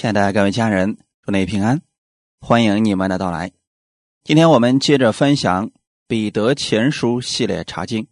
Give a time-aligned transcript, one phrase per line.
[0.00, 1.82] 亲爱的各位家人，祝你平安，
[2.40, 3.52] 欢迎你们的到来。
[4.24, 5.68] 今天我们接着分享
[6.06, 8.08] 《彼得前书》系列查经。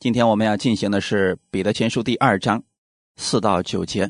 [0.00, 2.64] 今天我们要进行的是《彼得前书》第二章
[3.14, 4.08] 四到九节。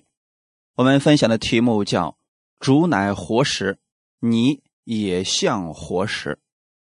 [0.77, 2.17] 我们分享的题目叫
[2.61, 3.76] “主乃活石，
[4.21, 6.38] 你也像活石”。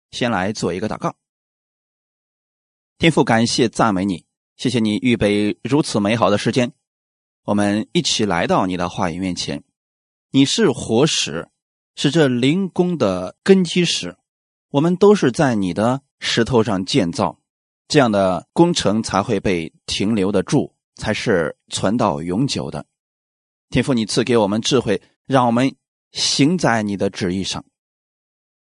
[0.10, 1.16] 先来做一个祷告。
[2.98, 4.26] 天父，感谢赞美你，
[4.58, 6.72] 谢谢你预备如此美好的时间，
[7.44, 9.64] 我们一起来到你的话语面前。
[10.34, 11.50] 你是活石，
[11.94, 14.16] 是这灵宫的根基石。
[14.70, 17.42] 我们都是在你的石头上建造，
[17.90, 22.86] 这样的工程才会被停留得住，才是存到永久的。
[23.70, 25.76] 天父，你赐给我们智慧，让我们
[26.14, 27.66] 行在你的旨意上，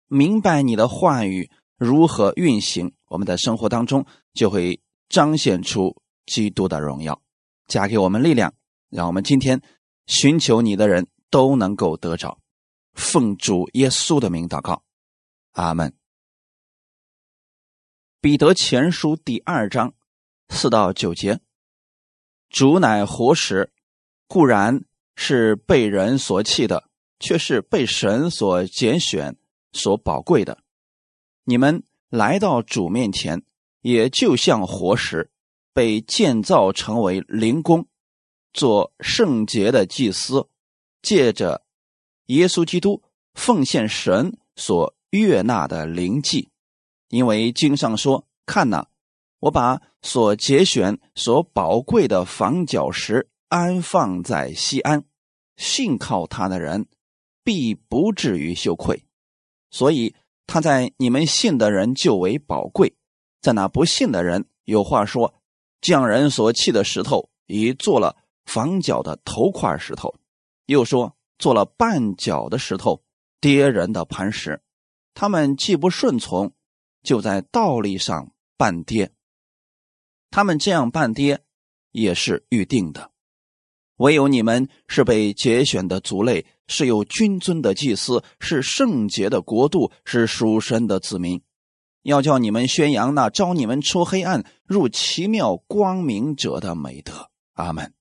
[0.07, 7.21] 明白你的话语如何运行，我们的生活当中就会彰显出基督的荣耀。
[7.65, 8.53] 加给我们力量，
[8.89, 9.61] 让我们今天
[10.05, 11.07] 寻求你的人。
[11.31, 12.39] 都能够得着，
[12.93, 14.83] 奉主耶稣的名祷告，
[15.53, 15.95] 阿门。
[18.19, 19.95] 彼得前书第二章
[20.49, 21.39] 四到九节：
[22.49, 23.71] 主乃活石，
[24.27, 24.83] 固然
[25.15, 26.89] 是被人所弃的，
[27.19, 29.37] 却是被神所拣选、
[29.71, 30.61] 所宝贵的。
[31.45, 33.43] 你们来到主面前，
[33.79, 35.31] 也就像活石，
[35.73, 37.87] 被建造成为灵宫，
[38.51, 40.49] 做圣洁的祭司。
[41.01, 41.63] 借着
[42.27, 43.01] 耶稣基督
[43.33, 46.49] 奉献神所悦纳的灵祭，
[47.09, 48.87] 因为经上说：“看哪，
[49.39, 55.03] 我把所节选、所宝贵的房角石安放在西安，
[55.57, 56.87] 信靠他的人
[57.43, 59.05] 必不至于羞愧。
[59.69, 60.15] 所以
[60.47, 62.93] 他在你们信的人就为宝贵，
[63.41, 65.33] 在那不信的人，有话说：
[65.81, 68.15] 匠人所弃的石头，已做了
[68.45, 70.13] 房角的头块石头。”
[70.71, 73.03] 又说做了绊脚的石头，
[73.39, 74.61] 跌人的磐石，
[75.13, 76.53] 他们既不顺从，
[77.03, 79.11] 就在道理上绊跌。
[80.29, 81.43] 他们这样绊跌，
[81.91, 83.11] 也是预定的。
[83.97, 91.41] 唯有你们是被节选的族类，是有君尊的祭司，是圣洁的国度，是属神的子民。
[92.03, 97.29] 要叫你们宣扬那招你们出黑暗入奇妙光明者的美德。
[97.53, 97.93] 阿门。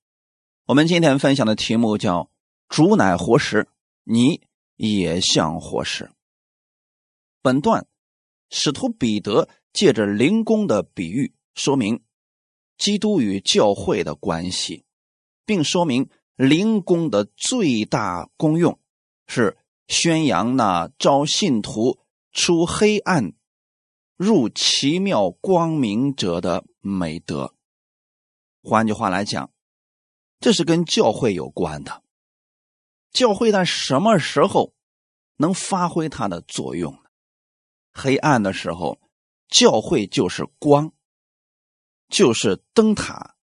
[0.67, 2.31] 我们今天分享的题目叫。
[2.71, 3.69] 主乃活石，
[4.05, 4.43] 你
[4.77, 6.13] 也像活石。
[7.43, 7.89] 本段
[8.49, 12.01] 使徒彼得借着灵宫的比喻，说明
[12.79, 14.85] 基督与教会的关系，
[15.45, 18.79] 并说明灵宫的最大功用
[19.27, 19.59] 是
[19.89, 21.99] 宣扬那招信徒
[22.31, 23.33] 出黑暗
[24.17, 27.53] 入奇妙光明者的美德。
[28.63, 29.51] 换句话来讲，
[30.39, 32.05] 这是跟教会有关的。
[33.13, 34.75] 教会在什么时候
[35.37, 37.11] 能发挥它的作用呢？
[37.93, 39.01] 黑暗的时候，
[39.49, 40.93] 教会就是光，
[42.09, 43.35] 就是灯塔，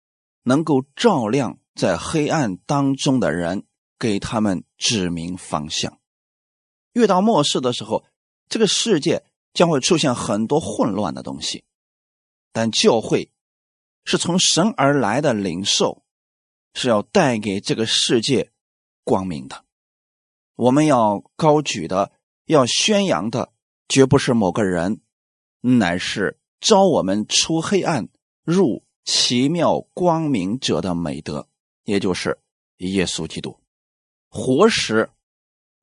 [0.43, 3.65] 能够照亮在黑暗当中的人，
[3.99, 5.99] 给他们指明方向。
[6.93, 8.05] 遇到末世的时候，
[8.47, 11.65] 这个世界将会出现很多混乱的东西，
[12.53, 13.31] 但教会
[14.05, 16.05] 是从神而来的灵兽，
[16.73, 18.51] 是要带给这个世界。
[19.07, 19.63] 光明的，
[20.55, 22.11] 我们要高举的，
[22.43, 23.53] 要宣扬的，
[23.87, 24.99] 绝不是某个人，
[25.61, 28.09] 乃是招我们出黑暗
[28.43, 31.47] 入奇妙光明者的美德，
[31.85, 32.37] 也就是
[32.79, 33.57] 耶稣基督。
[34.27, 35.09] 活石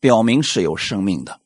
[0.00, 1.40] 表明是有生命的，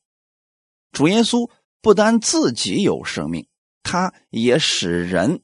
[0.91, 1.49] 主耶稣
[1.81, 3.47] 不单自己有生命，
[3.85, 5.43] 他也使人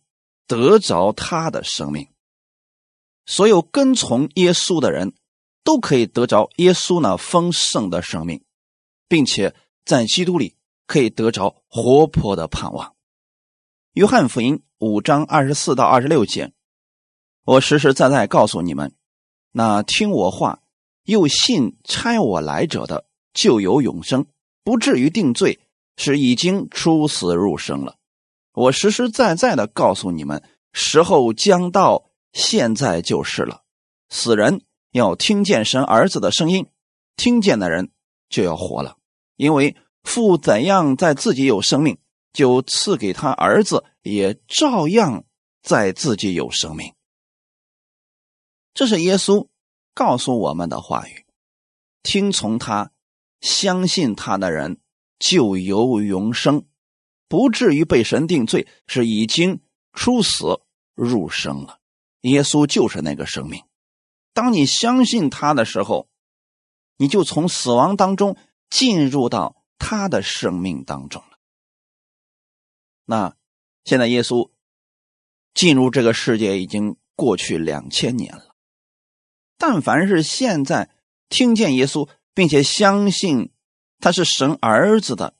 [0.48, 2.08] 得着他的生命。
[3.24, 5.14] 所有跟从耶稣的人。
[5.64, 8.44] 都可以得着耶稣那丰盛的生命，
[9.08, 12.94] 并且在基督里可以得着活泼的盼望。
[13.94, 16.52] 约翰福音五章二十四到二十六节，
[17.44, 18.94] 我实实在在告诉你们：
[19.52, 20.60] 那听我话
[21.04, 24.26] 又信差我来者的，就有永生，
[24.62, 25.60] 不至于定罪，
[25.96, 27.96] 是已经出死入生了。
[28.52, 30.42] 我实实在在的告诉你们，
[30.72, 33.62] 时候将到，现在就是了。
[34.10, 34.60] 死人。
[34.94, 36.68] 要听见神儿子的声音，
[37.16, 37.90] 听见的人
[38.28, 38.96] 就要活了，
[39.34, 39.74] 因为
[40.04, 41.98] 父怎样在自己有生命，
[42.32, 45.24] 就赐给他儿子，也照样
[45.64, 46.94] 在自己有生命。
[48.72, 49.48] 这是耶稣
[49.94, 51.26] 告诉我们的话语，
[52.04, 52.92] 听从他、
[53.40, 54.78] 相信他的人
[55.18, 56.66] 就有永生，
[57.26, 59.60] 不至于被神定罪，是已经
[59.92, 60.60] 出死
[60.94, 61.80] 入生了。
[62.20, 63.60] 耶稣就是那个生命。
[64.34, 66.08] 当你相信他的时候，
[66.98, 68.36] 你就从死亡当中
[68.68, 71.38] 进入到他的生命当中了。
[73.06, 73.36] 那
[73.84, 74.50] 现在耶稣
[75.54, 78.54] 进入这个世界已经过去两千年了，
[79.56, 80.90] 但凡是现在
[81.28, 83.52] 听见耶稣，并且相信
[84.00, 85.36] 他是神儿子的，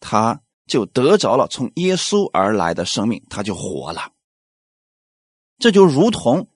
[0.00, 4.12] 他就得着了从耶稣而来的生命，他就活了。
[5.58, 6.48] 这就如同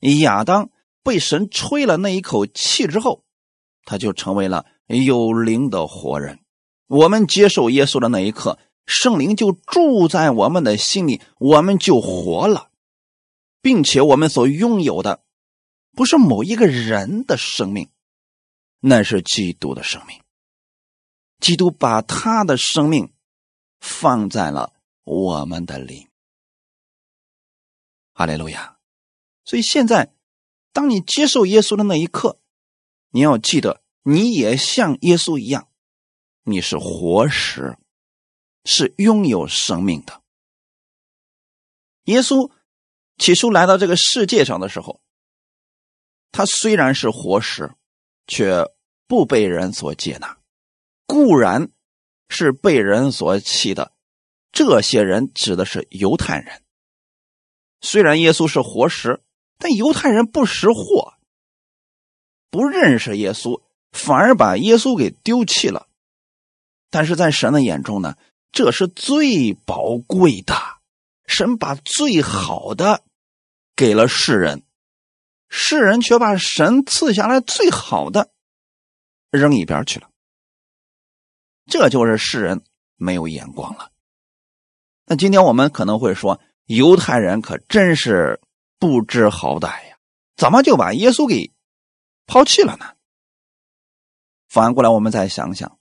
[0.00, 0.70] 亚当
[1.08, 3.24] 被神吹了那一口气之后，
[3.84, 6.40] 他就成为了有灵的活人。
[6.86, 8.58] 我们接受耶稣的那一刻。
[8.84, 12.70] 圣灵就住在我们的心里，我们就活了，
[13.60, 15.22] 并且我们所拥有的
[15.92, 17.90] 不是某一个人的生命，
[18.80, 20.20] 那是基督的生命。
[21.38, 23.12] 基督把他的生命
[23.78, 26.08] 放在了我们的灵。
[28.14, 28.78] 哈利路亚！
[29.44, 30.14] 所以现在，
[30.78, 32.38] 当你接受耶稣的那一刻，
[33.10, 35.68] 你要记得，你也像耶稣一样，
[36.44, 37.76] 你是活石。
[38.64, 40.22] 是拥有生命的。
[42.04, 42.52] 耶稣
[43.16, 45.00] 起初来到这个世界上的时候，
[46.30, 47.74] 他虽然是活石，
[48.28, 48.64] 却
[49.08, 50.38] 不被人所接纳，
[51.06, 51.72] 固然
[52.28, 53.96] 是被人所弃的。
[54.52, 56.62] 这些人指的是犹太人。
[57.80, 59.24] 虽然耶稣是活石，
[59.58, 61.14] 但犹太人不识货，
[62.50, 63.62] 不认识耶稣，
[63.92, 65.88] 反而把耶稣给丢弃了。
[66.90, 68.16] 但是在神的眼中呢？
[68.50, 70.54] 这是最宝贵的，
[71.26, 73.04] 神把最好的
[73.76, 74.62] 给了世人，
[75.50, 78.30] 世人却把神赐下来最好的
[79.30, 80.08] 扔一边去了。
[81.66, 82.62] 这就是世人
[82.96, 83.92] 没有眼光了。
[85.04, 88.40] 那今天我们可能会说，犹太人可真是
[88.78, 89.98] 不知好歹呀，
[90.36, 91.52] 怎么就把耶稣给
[92.26, 92.86] 抛弃了呢？
[94.48, 95.78] 反过来，我们再想想，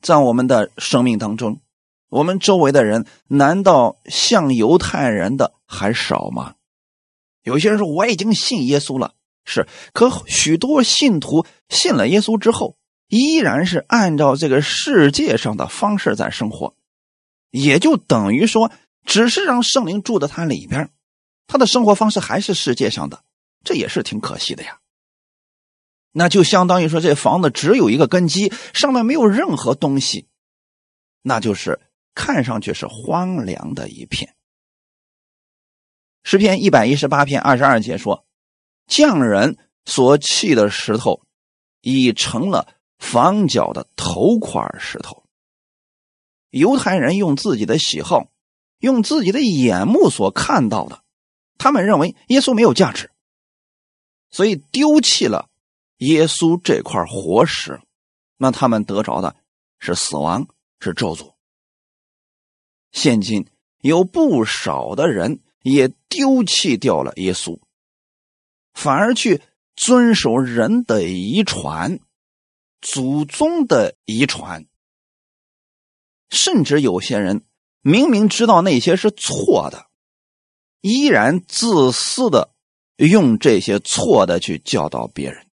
[0.00, 1.60] 在我们的生命当中。
[2.08, 6.54] 我们周围的人难道像犹太人的还少吗？
[7.42, 9.14] 有些人说我已经信耶稣了，
[9.44, 12.76] 是，可许多信徒信了耶稣之后，
[13.08, 16.76] 依然是按照这个世界上的方式在生活，
[17.50, 18.70] 也就等于说，
[19.04, 20.90] 只是让圣灵住在他里边，
[21.46, 23.22] 他的生活方式还是世界上的，
[23.64, 24.80] 这也是挺可惜的呀。
[26.12, 30.28] 那就相当于说，这房子只有一个根基，上面没有任何东西，
[31.22, 31.80] 那就是。
[32.18, 34.34] 看上去是荒凉的一片。
[36.24, 38.24] 诗篇一百一十八篇二十二节说
[38.88, 41.26] ：“匠人所砌的石头，
[41.82, 45.24] 已成了房角的头块石头。”
[46.48, 48.30] 犹太人用自己的喜好，
[48.78, 51.04] 用自己的眼目所看到的，
[51.58, 53.10] 他们认为耶稣没有价值，
[54.30, 55.48] 所以丢弃了
[55.98, 57.80] 耶稣这块活石。
[58.36, 59.34] 那他们得着的
[59.78, 60.48] 是死亡，
[60.78, 61.32] 是咒诅。
[62.92, 63.46] 现今
[63.80, 67.58] 有不少的人也丢弃掉了耶稣，
[68.74, 69.42] 反而去
[69.74, 72.00] 遵守人的遗传、
[72.80, 74.66] 祖宗的遗传，
[76.28, 77.42] 甚至有些人
[77.80, 79.88] 明明知道那些是错的，
[80.86, 82.54] 依然自私的
[82.96, 85.46] 用这些错的去教导别人。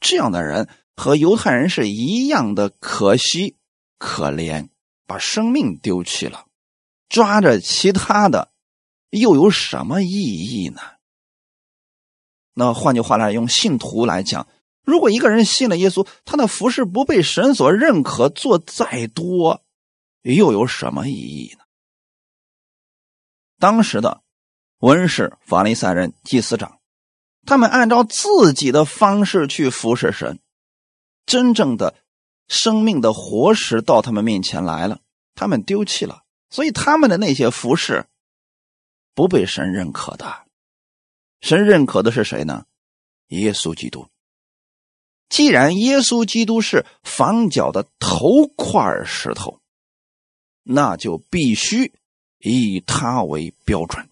[0.00, 3.56] 这样的人和犹太人是一样的可惜、
[3.98, 4.70] 可怜，
[5.06, 6.46] 把生命丢弃了。
[7.10, 8.50] 抓着其他的，
[9.10, 10.80] 又有什么意义呢？
[12.54, 14.48] 那换句话来用信徒来讲，
[14.82, 19.62] 如果一个人信了耶稣，他的服饰不被神所认可，做再多，
[20.22, 21.64] 又有什么意义呢？
[23.58, 24.22] 当时的
[24.78, 26.78] 文士、法利赛人、祭司长，
[27.44, 30.38] 他们按照自己的方式去服侍神，
[31.26, 31.96] 真正的
[32.46, 35.00] 生命的活石到他们面前来了，
[35.34, 36.22] 他们丢弃了。
[36.50, 38.06] 所以他们的那些服饰
[39.14, 40.46] 不被神认可的，
[41.40, 42.64] 神认可的是谁呢？
[43.28, 44.08] 耶稣基督。
[45.28, 49.60] 既然耶稣基督是房角的头块石头，
[50.62, 51.92] 那就必须
[52.38, 54.08] 以他为标准。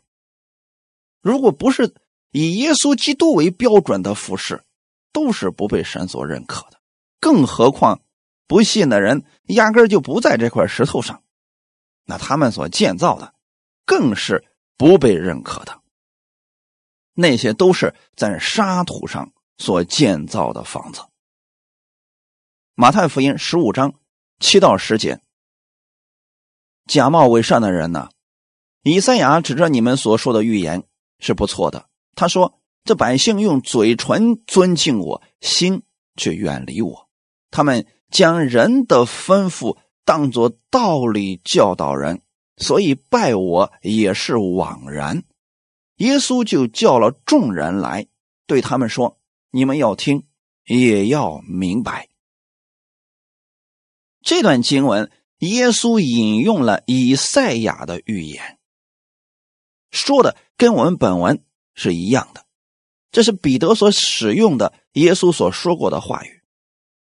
[1.27, 1.93] 如果不是
[2.31, 4.63] 以耶稣基督为标准的服饰，
[5.11, 6.81] 都是不被神所认可的。
[7.19, 8.01] 更何况
[8.47, 11.25] 不信的人压根就不在这块石头上。
[12.05, 13.35] 那他们所建造的，
[13.85, 14.45] 更是
[14.77, 15.81] 不被认可的。
[17.13, 21.03] 那些都是在沙土上所建造的房子。
[22.77, 23.95] 马太福音十五章
[24.39, 25.19] 七到十节，
[26.87, 28.11] 假冒伪善的人呢？
[28.83, 30.85] 以赛亚指着你们所说的预言
[31.19, 31.89] 是不错的。
[32.15, 35.83] 他说：“这百姓用嘴唇尊敬我，心
[36.17, 37.09] 却远离我。
[37.51, 42.23] 他们将人的吩咐当作道理教导人，
[42.57, 45.25] 所以拜我也是枉然。
[45.97, 48.07] 耶稣就叫了众人来，
[48.47, 49.19] 对他们说
[49.51, 50.25] ：“你们要听，
[50.65, 52.09] 也要明白。”
[54.23, 58.59] 这段经文，耶稣引用了以赛亚的预言，
[59.97, 61.43] 说的跟我们本文
[61.75, 62.45] 是一样的。
[63.11, 66.43] 这是彼得所使用的耶稣所说过的话语。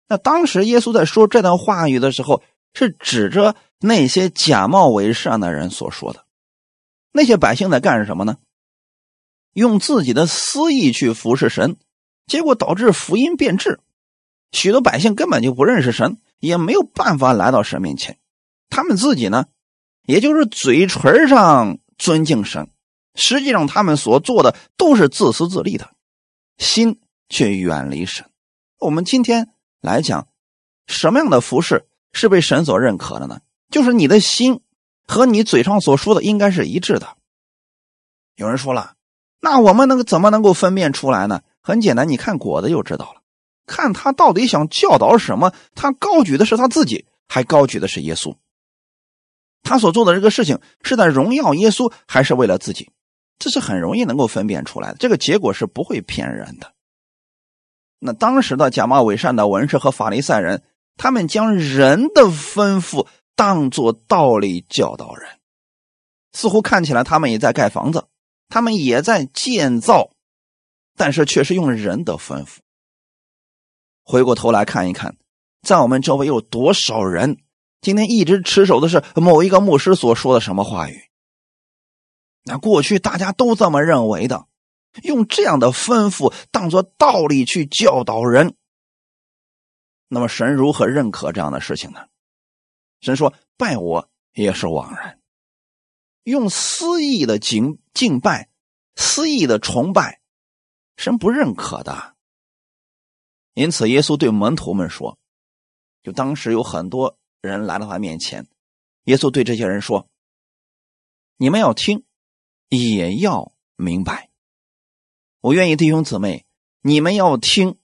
[0.08, 2.42] 那当时耶稣在说这段话语的时候，
[2.74, 6.26] 是指着那些假冒伪善的人所说的。
[7.12, 8.36] 那些百姓在干什么呢？
[9.52, 11.76] 用自己的私意去服侍神，
[12.26, 13.80] 结果导致福音变质，
[14.50, 18.18] 许多百姓根本就不认识神，也没有办法来到神面前。
[18.70, 19.46] 他们自己呢，
[20.06, 22.70] 也就是嘴唇上尊敬神，
[23.14, 25.90] 实际上他们所做的都是自私自利的，
[26.58, 28.26] 心却远离神。
[28.78, 29.50] 我们今天
[29.80, 30.28] 来讲，
[30.86, 33.40] 什么样的服侍是被神所认可的呢？
[33.70, 34.60] 就是你的心
[35.06, 37.16] 和你嘴上所说的应该是一致的。
[38.36, 38.94] 有人说了。
[39.44, 41.42] 那我们能怎么能够分辨出来呢？
[41.60, 43.22] 很简单，你看果子就知道了。
[43.66, 45.52] 看他到底想教导什么？
[45.74, 48.36] 他高举的是他自己，还高举的是耶稣。
[49.64, 52.90] 他所做的这个事情是在荣耀耶稣，还是为了自己？
[53.38, 54.96] 这是很容易能够分辨出来的。
[54.98, 56.72] 这个结果是不会骗人的。
[57.98, 60.62] 那当时的假冒伪善的文士和法利赛人，
[60.96, 65.28] 他们将人的吩咐当作道理教导人，
[66.32, 68.06] 似乎看起来他们也在盖房子。
[68.48, 70.10] 他们也在建造，
[70.94, 72.58] 但是却是用人的吩咐。
[74.04, 75.16] 回过头来看一看，
[75.62, 77.38] 在我们周围有多少人
[77.80, 81.00] 今天一直持守的是某一个牧师所说的什么话语？
[82.44, 84.46] 那过去大家都这么认为的，
[85.04, 88.56] 用这样的吩咐当做道理去教导人。
[90.08, 92.06] 那么神如何认可这样的事情呢？
[93.00, 95.18] 神说：“拜我也是枉然。”
[96.24, 98.48] 用私意的敬敬拜，
[98.94, 100.20] 私意的崇拜，
[100.96, 102.14] 神不认可的。
[103.54, 105.18] 因此，耶稣对门徒们说
[106.04, 108.46] ：“就当时有很多人来到他面前，
[109.04, 110.08] 耶稣对这些人说
[111.38, 112.04] ：‘你们要听，
[112.76, 114.30] 也要明白。
[115.40, 116.46] 我愿意弟兄姊妹，
[116.80, 117.78] 你们要听，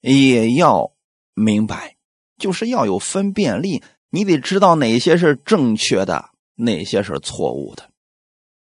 [0.00, 0.94] 也要
[1.34, 1.96] 明白，
[2.38, 7.90] 就是要有分辨力，你得知道哪些是正确的。’”哪些是错误的？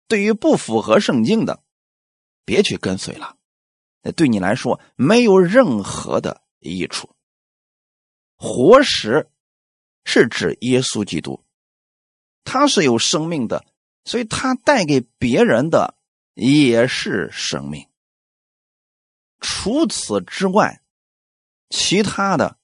[0.07, 1.63] 对于不符合圣经的，
[2.45, 3.37] 别去跟随了，
[4.03, 7.11] 那对你来说没有任何的益处。
[8.37, 9.29] 活石
[10.05, 11.45] 是指耶稣基督，
[12.45, 13.67] 他是有生命的，
[14.05, 15.97] 所以他带给别人的
[16.35, 17.89] 也是生命。
[19.41, 20.83] 除此之外，
[21.69, 22.59] 其他的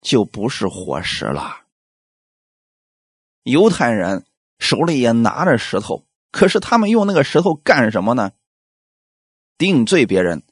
[0.00, 1.66] 就不是活石了。
[3.42, 4.26] 犹太人
[4.58, 8.32] 手里也拿着石头，可是他们用那个石头干什么呢？
[9.56, 10.42] 定罪别人，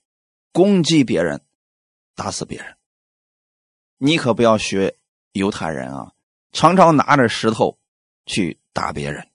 [0.53, 1.43] 攻击别人，
[2.15, 2.77] 打死别人。
[3.99, 4.97] 你可不要学
[5.33, 6.13] 犹太人啊，
[6.53, 7.79] 常常拿着石头
[8.25, 9.29] 去打别人。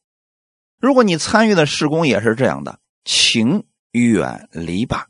[0.83, 5.07] 如果你参与的施工也是这样的，请远离吧。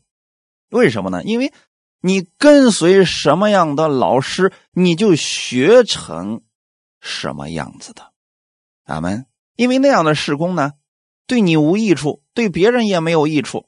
[0.70, 1.24] 为什么呢？
[1.24, 1.51] 因为
[2.00, 6.44] 你跟随什么样的老师，你就学成
[7.01, 8.12] 什么样子的。
[8.84, 9.25] 阿门。
[9.56, 10.74] 因为那样的事工呢，
[11.25, 13.68] 对你无益处，对别人也没有益处，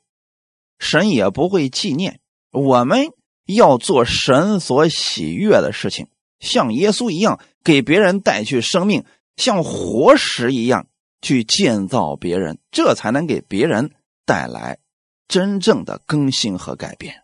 [0.78, 2.20] 神也不会纪念。
[2.52, 3.08] 我们
[3.48, 6.08] 要做神所喜悦的事情，
[6.40, 9.06] 像耶稣一样，给别人带去生命，
[9.38, 10.86] 像活石一样
[11.22, 13.94] 去建造别人，这才能给别人
[14.26, 14.80] 带来
[15.28, 17.24] 真正的更新和改变。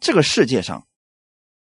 [0.00, 0.86] 这个世界上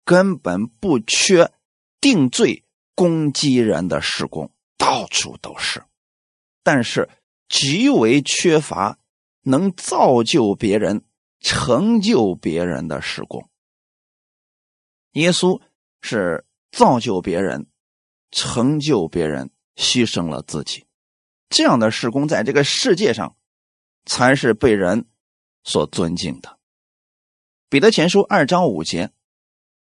[0.05, 1.53] 根本不缺
[2.01, 4.53] 定罪攻击人的施工。
[4.77, 5.85] 到处都是，
[6.63, 7.11] 但是
[7.49, 8.99] 极为缺乏
[9.43, 11.05] 能造就别人、
[11.41, 13.51] 成就别人的施工。
[15.13, 15.61] 耶稣
[16.01, 17.67] 是造就别人、
[18.31, 20.87] 成就别人，牺牲了自己，
[21.49, 23.37] 这样的事工在这个世界上
[24.05, 25.07] 才是被人
[25.65, 26.59] 所尊敬的。
[27.69, 29.11] 彼得前书二章五节：“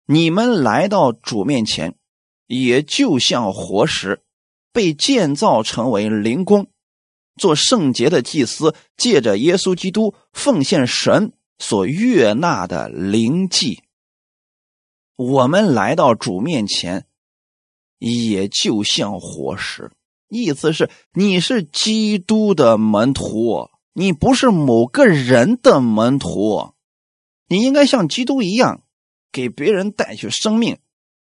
[0.06, 1.96] 你们来到主面前，
[2.46, 4.22] 也就像活石。”
[4.72, 6.70] 被建造成为灵宫，
[7.34, 13.82] 做圣洁的祭司，借着耶稣基督奉献神所悦纳的灵祭。
[15.16, 17.04] 我们来到主面前，
[17.98, 19.90] 也就像活石，
[20.30, 26.72] 意思是你是基督的门徒，你不是某个人的门徒，
[27.48, 28.84] 你应该像基督一样，
[29.32, 30.78] 给别人带去生命，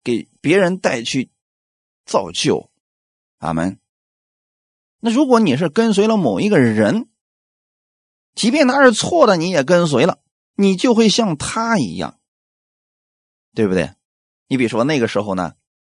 [0.02, 1.30] 给别人带去
[2.04, 2.70] 造就。
[3.38, 3.78] 阿门。
[4.98, 7.08] 那如果你是跟随了某一个人，
[8.34, 10.18] 即便他是错的，你也跟随了，
[10.56, 12.18] 你就会像他一样，
[13.54, 13.94] 对不对？
[14.48, 15.54] 你比如说那个时候呢，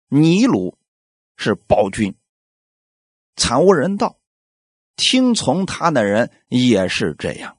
[0.08, 0.76] 尼鲁
[1.36, 2.16] 是暴君，
[3.38, 4.18] 惨无人道，
[4.96, 7.56] 听从他的人也是这样。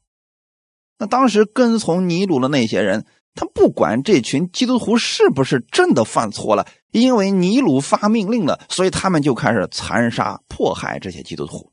[0.99, 6.67] 那当时跟从尼鲁的那些人，他不管这群基督徒是不是真的犯错了。
[6.91, 11.71] 因为尼鲁发命令了，所以他们就开始残杀、迫害这些基督徒。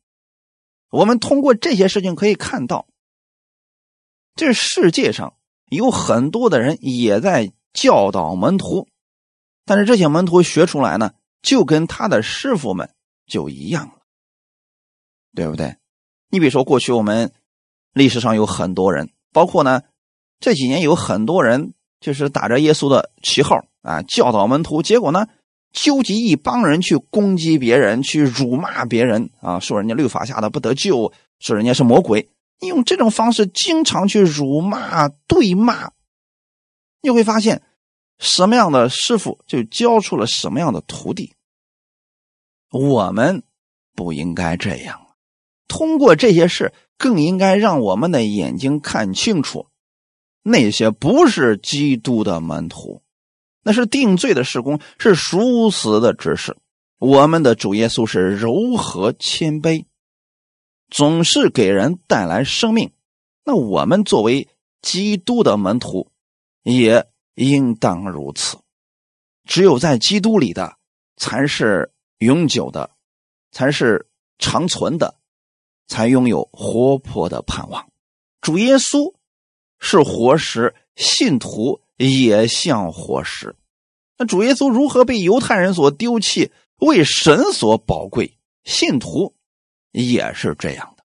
[0.90, 2.86] 我们通过这些事情可以看到，
[4.34, 5.34] 这世界上
[5.70, 8.88] 有很多的人也在教导门徒，
[9.64, 12.90] 但是这些门徒学出来呢，就跟他的师傅们
[13.26, 14.02] 就一样了，
[15.34, 15.76] 对不对？
[16.30, 17.32] 你比如说，过去我们
[17.92, 19.82] 历史上有很多人，包括呢
[20.40, 23.64] 这几年有很多人，就是打着耶稣的旗号。
[23.82, 25.28] 啊，教导门徒，结果呢，
[25.72, 32.28] 纠集一帮人去攻击别人，去辱骂别人啊，说人家律法下的不得救，说人家是魔鬼。
[32.58, 35.92] 你用这种方式经常去辱骂、对骂，
[37.00, 37.62] 你会发现，
[38.18, 41.35] 什么样的师傅就教出了什么样的徒弟。
[42.76, 43.42] 我们
[43.94, 45.06] 不应该这样，
[45.68, 49.66] 通过这些事，更应该让我们的眼睛看清楚，
[50.42, 53.02] 那些不是基督的门徒。
[53.62, 56.56] 那是定罪的施工，是殊死的指示。
[56.98, 59.86] 我们的主耶稣是柔和谦卑，
[60.88, 62.92] 总是给人带来生命。
[63.44, 64.48] 那我们作为
[64.82, 66.12] 基督的门徒，
[66.62, 68.58] 也应当如此。
[69.44, 70.76] 只有在基督里的，
[71.16, 72.90] 才是永久的，
[73.50, 74.08] 才是
[74.38, 75.18] 长存的，
[75.86, 77.90] 才拥有活泼的盼望。
[78.40, 79.14] 主耶稣
[79.78, 81.82] 是活石，信徒。
[81.98, 83.56] 也像活石。
[84.18, 88.36] 那主耶稣如何被犹太人所丢弃，为神所宝贵？
[88.64, 89.34] 信徒
[89.92, 91.06] 也是这样的。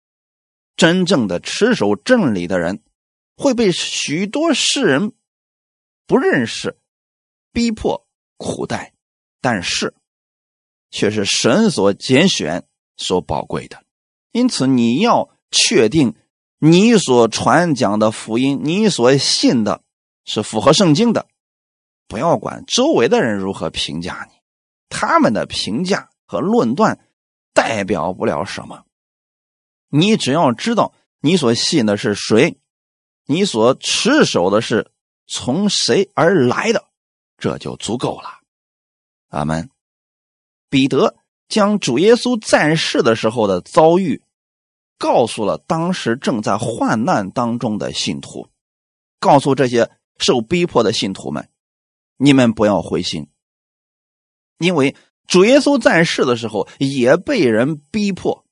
[0.77, 2.81] 真正的持守真理的人，
[3.35, 5.11] 会被许多世人
[6.05, 6.77] 不认识、
[7.51, 8.93] 逼迫、苦待，
[9.41, 9.93] 但是
[10.89, 13.83] 却是神所拣选、所宝贵的。
[14.31, 16.15] 因此，你要确定
[16.59, 19.83] 你所传讲的福音，你所信的。
[20.29, 21.29] 是符合圣经的，
[22.09, 24.35] 不要管周围的人如何评价你，
[24.89, 26.99] 他们的评价和论断
[27.53, 28.83] 代表不了什么。
[29.87, 32.57] 你只要知道你所信的是谁，
[33.25, 34.91] 你所持守的是
[35.27, 36.89] 从谁而来的，
[37.37, 38.41] 这就足够了。
[39.29, 39.69] 阿门。
[40.69, 41.15] 彼得
[41.49, 44.23] 将主耶稣在世的时候的遭遇，
[44.97, 48.49] 告诉了当时正在患难当中的信徒，
[49.19, 49.91] 告诉这些。
[50.19, 51.47] 受逼迫的信徒们，
[52.17, 53.27] 你们不要灰心，
[54.57, 54.95] 因为
[55.27, 58.43] 主耶稣在世的时候也被人逼迫，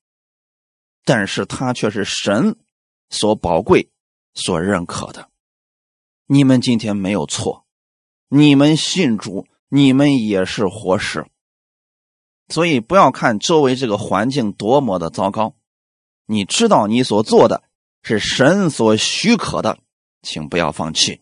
[1.04, 2.56] 但是他却是神
[3.10, 3.90] 所宝贵、
[4.32, 5.28] 所认可的。
[6.26, 7.66] 你们今天没有错，
[8.28, 11.26] 你们信主，你们也是活石。
[12.48, 15.54] 所以不要看周围这个环境多么的糟糕，
[16.26, 17.62] 你知道你所做的
[18.02, 19.78] 是神所许可的，
[20.22, 21.20] 请不要放弃。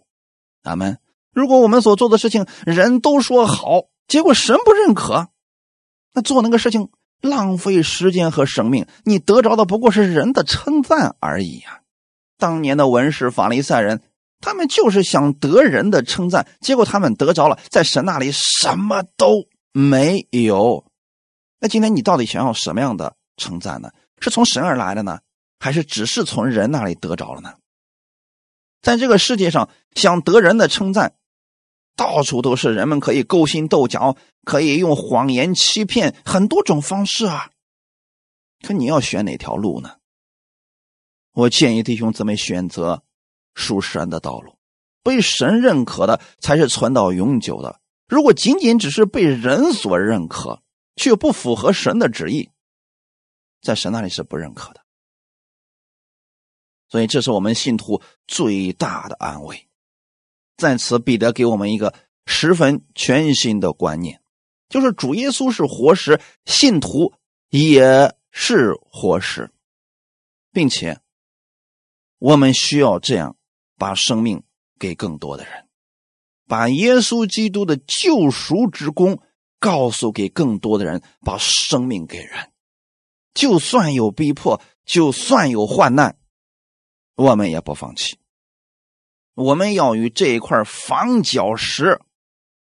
[0.63, 0.99] 阿门。
[1.33, 5.29] 如果我们所做的事情人都说好，结果神不认可，
[6.13, 11.81] 那做那个事情浪费时间和生命，你得着的不过是人的称赞而已呀。
[12.39, 14.03] 当年的文士法利赛人，
[14.41, 20.85] 他们就是想得人的称赞，结果他们得着了，在神那里什么都没有。
[21.65, 23.91] 那今天你到底想要什么样的称赞呢？
[24.21, 25.21] 是从神而来的呢，
[25.59, 27.55] 还是只是从人那里得着了呢？
[28.83, 31.15] 在这个世界上，想得人的称赞，
[31.97, 37.51] 到处都是人们可以勾心斗角，可以用谎言欺骗，很多种方式啊。
[38.63, 39.95] 可你要选哪条路呢？
[41.33, 43.03] 我建议弟兄姊妹选择
[43.55, 44.59] 属神的道路，
[45.03, 47.81] 被神认可的才是存到永久的。
[48.07, 50.61] 如果仅仅只是被人所认可，
[50.97, 52.51] 却不符合神的旨意，
[53.61, 54.85] 在神那里是不认可的。
[56.89, 59.69] 所以，这是我们信徒最大的安慰。
[60.57, 61.95] 在此，彼得给我们一个
[62.27, 64.23] 十分全新的观念，
[64.69, 67.13] 就是主耶稣是活石，信徒
[67.49, 69.51] 也是活石，
[70.53, 71.01] 并且
[72.19, 73.37] 我们需要这样
[73.77, 74.45] 把生命
[74.79, 75.69] 给更多的人，
[76.47, 79.21] 把耶稣基督的救赎之功
[79.65, 82.53] 告诉给更多的人，把生命给人。
[83.33, 86.19] 就算有逼迫，就算有患难。
[87.15, 88.19] 我们也不放弃。
[89.33, 91.99] 我们要与这一块房角石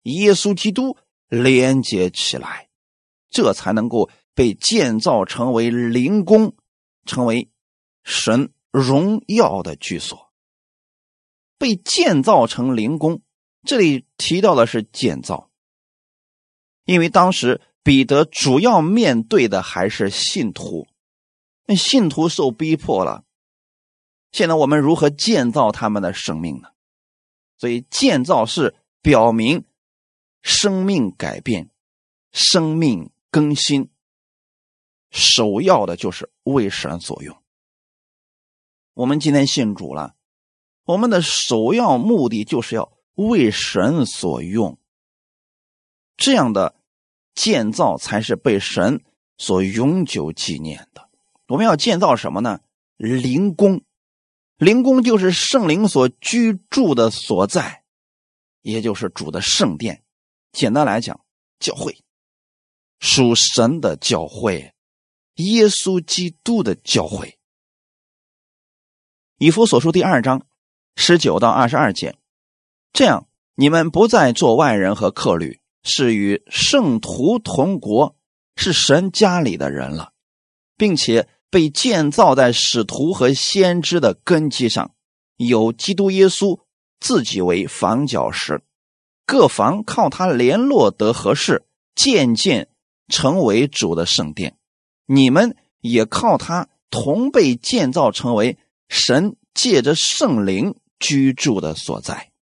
[0.04, 0.96] 耶稣基督
[1.28, 2.70] 连接起来，
[3.30, 6.56] 这才能够被建造成为灵宫，
[7.06, 7.50] 成为
[8.06, 10.32] 神荣耀的居所。
[11.58, 13.22] 被建造成灵宫，
[13.66, 15.50] 这里提到的是建造，
[16.86, 20.88] 因为当时彼得主要面对的还是信徒，
[21.65, 23.24] 那信徒受逼迫了。
[24.32, 26.69] 现在我们如何建造他们的生命呢？
[27.58, 29.65] 所以建造是表明
[30.41, 31.69] 生命改变、
[32.32, 33.89] 生命更新，
[35.10, 37.38] 首要的就是为神所用。
[38.93, 40.15] 我们今天信主了，
[40.84, 44.78] 我们的首要目的就是要为神所用，
[46.17, 46.75] 这样的
[47.34, 49.04] 建造才是被神
[49.38, 51.10] 所永久纪念的。
[51.47, 52.62] 我们要建造什么呢？
[52.97, 53.82] 灵宫。
[54.58, 57.84] 灵宫就是圣灵所居住的所在，
[58.62, 60.04] 也就是主的圣殿。
[60.54, 61.19] 简单来讲，
[61.60, 62.01] 教会
[63.01, 64.73] 属神的教会，
[65.36, 67.38] 耶稣基督的教会。
[69.38, 70.47] 以弗所书第二章
[70.95, 72.17] 十九到二十二节，
[72.93, 78.17] 这样你们不再做外人和客旅，是与圣徒同国，
[78.58, 80.12] 是神家里的人了，
[80.76, 81.30] 并且。
[81.52, 84.93] 被建造在使徒和先知的根基上，
[85.38, 86.60] 有基督耶稣
[87.00, 88.62] 自己为房角石，
[89.26, 92.67] 各房靠他联络得合适，渐渐
[93.08, 94.58] 成为主的圣殿。
[95.06, 98.58] 你们也靠他同被建造成为
[98.89, 102.34] 神借着圣灵居住的所在。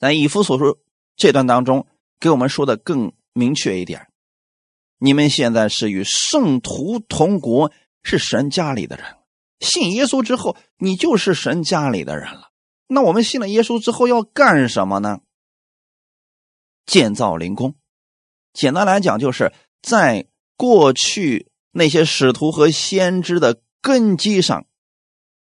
[0.00, 0.76] 在以弗所说
[1.14, 1.86] 这段当中，
[2.20, 4.06] 给我们说的更明确一点。
[4.98, 9.06] 你们现在是与圣徒同国，是神家里的人。
[9.60, 12.50] 信耶稣之后，你就是神家里的人了。
[12.86, 15.20] 那我们信了耶稣之后要干什么呢？
[16.86, 17.74] 建造灵宫。
[18.52, 24.66] 简单来讲，就是在过去那些使徒和先知的根基上，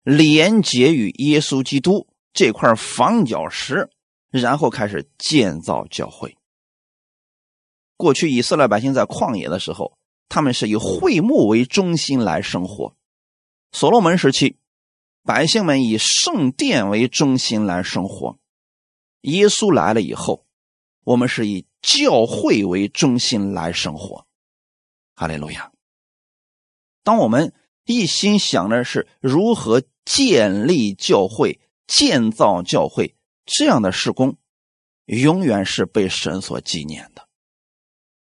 [0.03, 3.91] 连接与耶稣基督这块房角石，
[4.31, 6.37] 然后开始建造教会。
[7.97, 9.97] 过去以色列百姓在旷野的时候，
[10.29, 12.95] 他们是以会幕为中心来生活；
[13.73, 14.59] 所罗门时期，
[15.23, 18.37] 百姓们以圣殿为中心来生活；
[19.23, 20.47] 耶稣来了以后，
[21.05, 24.27] 我们是以教会为中心来生活。
[25.15, 25.73] 哈利路亚！
[27.03, 27.55] 当我们
[27.85, 33.15] 一心想的是如何建立教会、建造教会
[33.47, 34.37] 这样的事工，
[35.07, 37.26] 永远是被神所纪念的。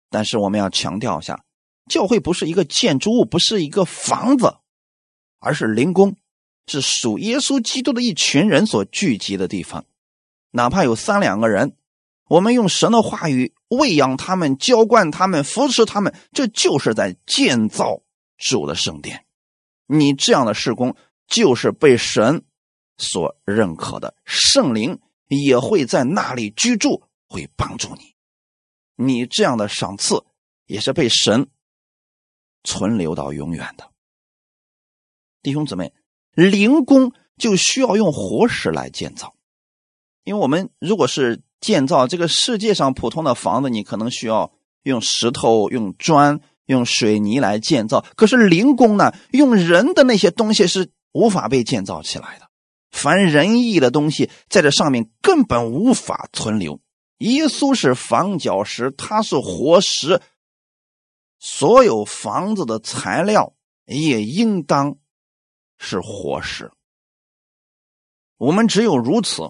[0.09, 1.43] 但是我们要强调一下，
[1.89, 4.55] 教会不是一个建筑物，不是一个房子，
[5.39, 6.15] 而是灵宫，
[6.67, 9.85] 是属耶稣基督的一群人所聚集的地方。
[10.51, 11.75] 哪怕有三两个人，
[12.27, 18.01] 我们用神的话语喂养他们、浇灌他们、扶持他们，这就是在建造
[18.37, 19.25] 主的圣殿。
[19.85, 20.95] 你这样的事工，
[21.27, 22.43] 就是被神
[22.97, 28.15] 所认可的，圣灵也会在那里居住，会帮助你。
[29.01, 30.25] 你这样的赏赐
[30.65, 31.47] 也是被神
[32.65, 33.89] 存留到永远的，
[35.41, 35.93] 弟兄姊妹，
[36.33, 39.33] 灵宫就需要用活石来建造，
[40.25, 44.51] 因为我们如果是建造这个世界上普通的房子，你可能需要
[44.83, 52.49] 用石头、用砖、用水泥来建造，可是灵宫呢，用人的那些东西是无法被建造起来的，
[52.91, 56.81] 凡人意的东西在这上面根本无法存留。
[57.19, 60.21] 耶稣是房角石，他是活石。
[61.39, 63.55] 所有房子的材料
[63.85, 64.97] 也应当
[65.77, 66.71] 是活石。
[68.35, 69.49] 我们只有如此，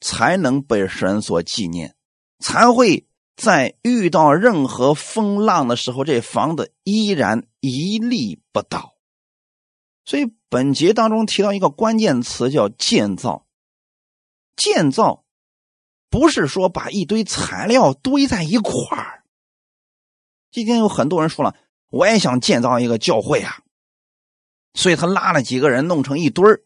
[0.00, 1.94] 才能被神所纪念，
[2.38, 8.94] 才会在遇到任何风浪的时候，这房子依然屹立不倒。
[10.06, 13.46] 所以本节当中提到一个关键词，叫建造。
[14.56, 15.25] 建造。
[16.10, 19.22] 不是说把一堆材料堆在一块儿。
[20.50, 21.54] 今天有很多人说了，
[21.90, 23.58] 我也想建造一个教会啊，
[24.72, 26.62] 所以他拉了几个人弄成一堆儿，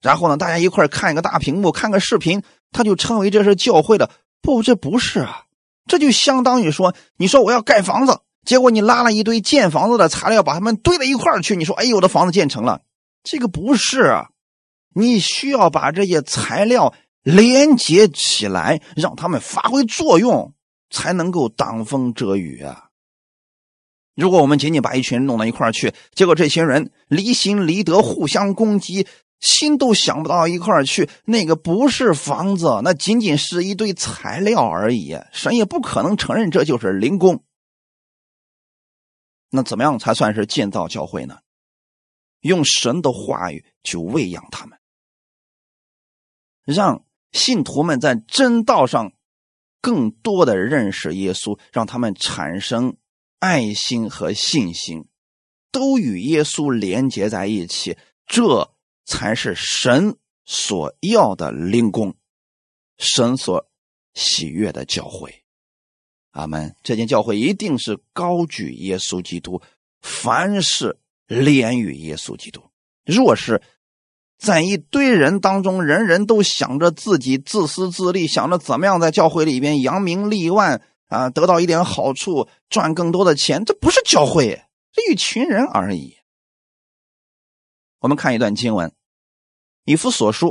[0.00, 4.10] 然后呢，大家一块看一个大屏幕，看个视频，他就称为这是教会的。
[4.40, 5.46] 不，这不是啊，
[5.86, 12.82] 这就相当于说，你说我要盖房子，结果你拉了一堆建房子的材料，把他们堆到一块儿去，你说，哎，我的房子建成了，
[13.24, 14.28] 这个不是啊，
[14.94, 16.94] 你需要把这些材料。
[17.24, 20.54] 连接起来，让他们发挥作用，
[20.90, 22.90] 才能够挡风遮雨啊！
[24.14, 29.08] 如果我们仅仅把一群人弄到一块儿去，结果这些人离心离德，互相攻击，
[29.40, 31.08] 心都想不到一块儿去。
[31.24, 35.18] 那个不是房子，那仅仅是一堆材料而已。
[35.32, 37.42] 神也不可能承认这就是灵宫。
[39.50, 41.38] 那怎么样才算是建造教会呢？
[42.40, 44.78] 用神的话语去喂养他们，
[46.64, 49.12] 让信徒们在真道上
[49.82, 52.96] 更多的认识耶稣，让他们产生
[53.38, 55.06] 爱心和信心。
[55.70, 58.72] 都与耶稣连接在一起，这
[59.04, 62.14] 才是神所要的灵宫，
[62.96, 63.68] 神所
[64.14, 65.42] 喜悦的教会。
[66.30, 66.76] 阿门。
[66.84, 69.60] 这间教会一定是高举耶稣基督，
[70.00, 72.62] 凡事连于耶稣基督。
[73.04, 73.60] 若是
[74.44, 84.62] 在一堆人当中，人人都想着自己自私自利，想着怎么样在教会里边扬名立万啊，得到一点好处，赚更多的钱，这不是教会。
[85.10, 86.16] 一群人而已。
[88.00, 88.90] 我们看一段经文，
[89.84, 90.46] 《以弗所书》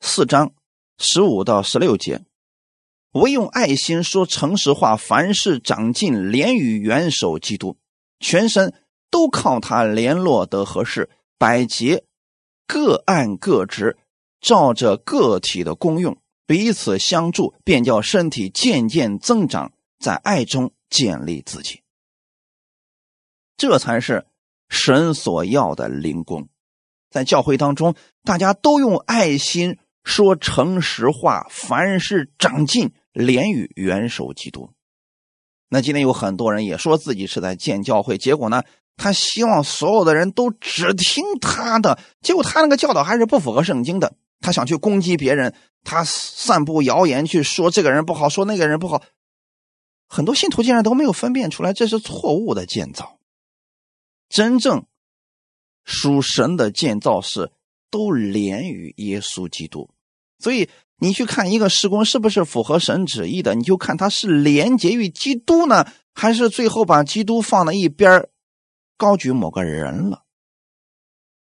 [0.00, 0.54] 四章
[0.98, 2.24] 十五到十六节
[3.12, 7.76] ：“唯用爱心说诚实话，凡事长进，连与元首基督，
[8.18, 8.72] 全身
[9.10, 12.04] 都靠他联络得合适，百节
[12.66, 13.96] 各按各职，
[14.40, 21.82] 照着个体的功用彼此相助，便叫身体渐渐增长，在爱中建立自己。”
[23.56, 24.26] 这才是
[24.68, 26.48] 神所要的灵工，
[27.10, 34.70] 在教会当中，大家都用爱心说诚实话，凡事长进，连与元首基督。
[35.68, 38.62] 那今天有很多人也说自己是在建教会，结果呢，
[38.96, 45.54] 他希望所有的人都只听他的，结果他那个教导还是不符合圣经的，他想去攻击别人，
[45.84, 49.02] 他散布谣言去说这个人不好，说那个人不好，
[50.08, 53.18] 很多信徒竟然都没有分辨出来，这是错误的建造。
[54.28, 54.86] 真正
[55.84, 57.52] 属神的建造是
[57.90, 59.90] 都连于耶稣基督，
[60.38, 68.28] 所以你去看一个施工是不是符合神旨意的，你就看他是连结于基督呢，还是最后把基督放在一边
[68.96, 70.24] 高举某个人了。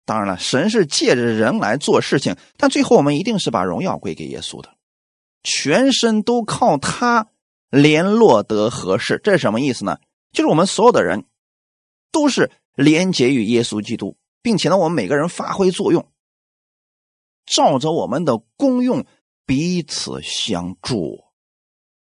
[0.05, 4.77] 当然了，神是借着人来做事情，但最后我们一定是把荣耀归给耶稣的，
[5.43, 7.29] 全身都靠他
[7.71, 9.21] 联络得合适。
[9.23, 9.99] 这是什么意思呢？
[10.33, 11.25] 就是我们所有的人
[12.11, 12.51] 都是。
[12.77, 16.13] 连接于耶稣基督，并且呢，我们每个人发挥作用，
[17.47, 19.07] 照着我们的功用
[19.47, 21.25] 彼此相助，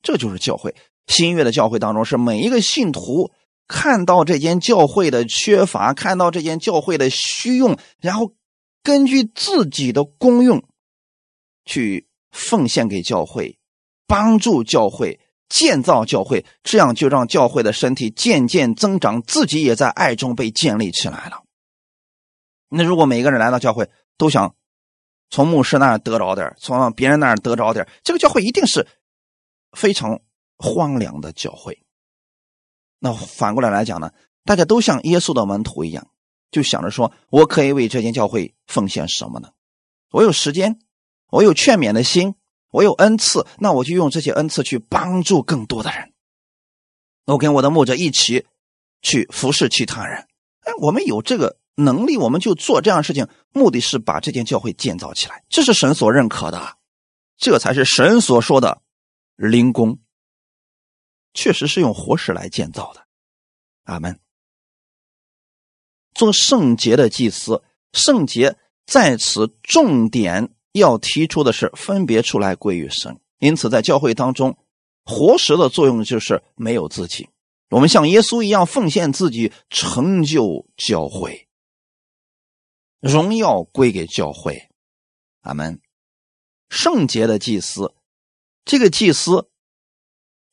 [0.03, 0.75] 这就是教会。
[1.07, 3.31] 新约的教会当中，是每一个信徒
[3.68, 8.33] 看到这间教会的缺乏，看到这间教会的虚用，然后
[8.83, 10.62] 根据自己的功用
[11.64, 13.59] 去奉献给教会，
[14.07, 15.20] 帮助教会。
[15.48, 21.44] 建造教会，这样就让教会的身体渐渐增长，自己也在爱中被建立起来了。
[22.68, 24.57] 那如果每个人来到教会都想
[25.31, 28.88] 从牧师那儿得着点从别人那儿得着点这个教会一定是
[29.70, 30.20] 非常
[30.57, 31.86] 荒凉的教会。
[32.99, 34.11] 那反过来来讲呢，
[34.45, 36.09] 大家都像耶稣的门徒一样，
[36.51, 39.51] 就想着说：“我可以为这间教会奉献什么呢？
[40.11, 40.79] 我有时间，
[41.31, 42.35] 我有劝勉的心。”
[42.73, 46.13] 我有恩赐，那我就用这些恩赐去帮助更多的人。
[47.25, 48.45] 我跟我的牧者一起
[49.01, 50.27] 去服侍其他人。
[50.61, 55.43] 哎，我们有这个能力，我们就做这样的事情，目的是把这间教会建造起来。
[55.49, 56.77] 这是神所认可的，
[57.39, 58.83] 这才是神所说的
[59.37, 59.99] 灵工。
[61.37, 63.07] 确实是用活石来建造的。
[63.85, 64.18] 阿门。
[66.14, 70.53] 做圣洁的祭司，圣洁在此重点。
[70.72, 74.59] 要提出的是分别出来归于神，因此在教会当中，
[75.07, 77.31] 活石的作用就是没有自己。
[77.70, 81.49] 我们像耶稣一样奉献自己，成就教会，
[83.01, 84.68] 荣耀归给教会。
[85.40, 85.81] 阿门。
[86.68, 87.94] 圣洁的祭司，
[88.66, 89.49] 这个祭司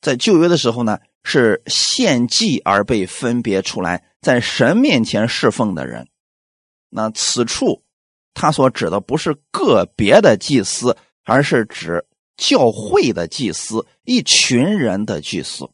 [0.04, 6.06] 在旧约的时候呢，是献祭而被分别出来，在神面前侍奉的人。
[6.90, 7.82] 那此处。
[8.36, 12.04] 他所指的不是个别的祭司，而是指
[12.36, 15.70] 教会的祭司，一群人的祭司。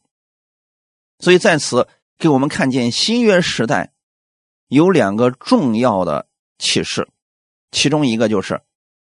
[1.17, 1.87] 所以在此
[2.19, 3.93] 给我们看见新约时代
[4.67, 6.27] 有两个重要的
[6.59, 7.07] 启示，
[7.71, 8.61] 其中一个就是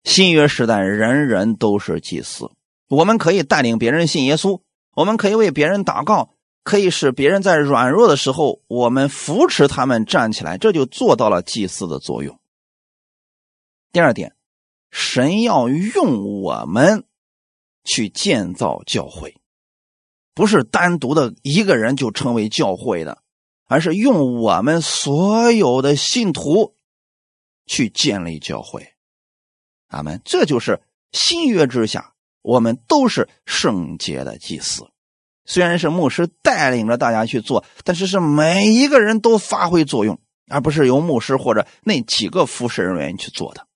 [0.05, 2.51] 新约时代人人都是祭司，
[2.89, 4.61] 我们可以带领别人信耶稣，
[4.99, 6.35] 我们可以为别人祷告，
[6.65, 12.41] 可以使别人在软弱的时候，我们扶持他们站起来，这就做到了祭祀的作用。
[13.93, 14.35] 第二点，
[14.91, 17.05] 神要用我们
[17.85, 19.37] 去建造教会，
[20.35, 23.23] 不是单独的一个人就成为教会的，
[23.67, 26.75] 而是用我们所有的信徒
[27.67, 28.95] 去建立教会。
[29.87, 30.21] 阿门。
[30.25, 30.83] 这就是
[31.13, 34.87] 新约之下，我们都是圣洁的祭司。
[35.45, 43.67] 虽然是牧师带领着大家去做，但是是每一个人都发挥作用，而不是由牧师或者那几个服侍人员去做的。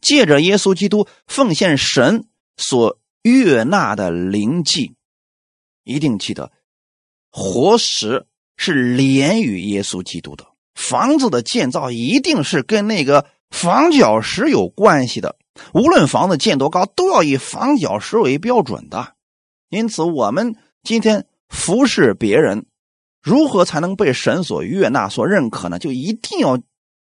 [0.00, 4.96] 借着耶稣基督奉献神所悦纳的灵祭，
[5.84, 6.50] 一定记得，
[7.30, 10.46] 活石是连于耶稣基督的。
[10.74, 15.36] 房子的建造一定是跟那个房角石有关系的，
[15.74, 19.14] 无论房子建多高，都要以房角石为标准的。
[19.68, 22.66] 因此，我们今天服侍别人，
[23.22, 25.78] 如何才能被神所悦纳、所认可呢？
[25.78, 26.58] 就一定要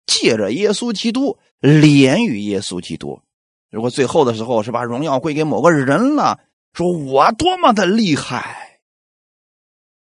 [0.06, 3.22] 借着耶稣基督，连于耶稣基督。
[3.70, 6.40] 如果最后的时候是把荣耀归给某个人了，
[6.74, 8.80] 说我多么的厉害。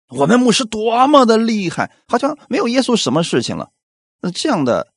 [0.10, 3.72] 我们牧师多么的厉害，好像没有耶稣什么事情了。
[4.22, 4.94] 那这样的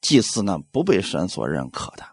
[0.00, 2.04] 祭祀呢，不被神所认可的，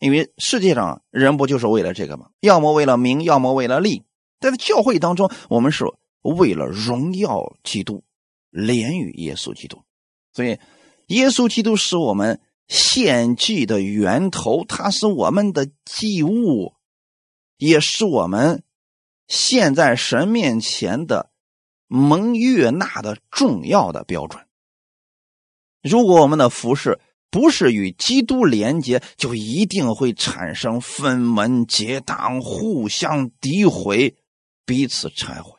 [0.00, 2.30] 因为世界上人不就是为了这个吗？
[2.40, 4.02] 要么为了名，要么为了利。
[4.40, 5.84] 但在教会当中，我们是
[6.22, 8.02] 为了荣耀基督，
[8.50, 9.84] 连于耶稣基督。
[10.32, 10.58] 所以，
[11.06, 16.74] 耶稣基督是我们献祭的源头，他是我们的祭物，
[17.58, 18.64] 也是我们
[19.28, 21.30] 现在神面前的。
[21.92, 24.46] 蒙悦纳的重要的标准。
[25.82, 34.16] 如果我们的服饰不是与基督连接，就一定会产生分门结党、互相诋毁、
[34.66, 35.58] 彼此拆毁。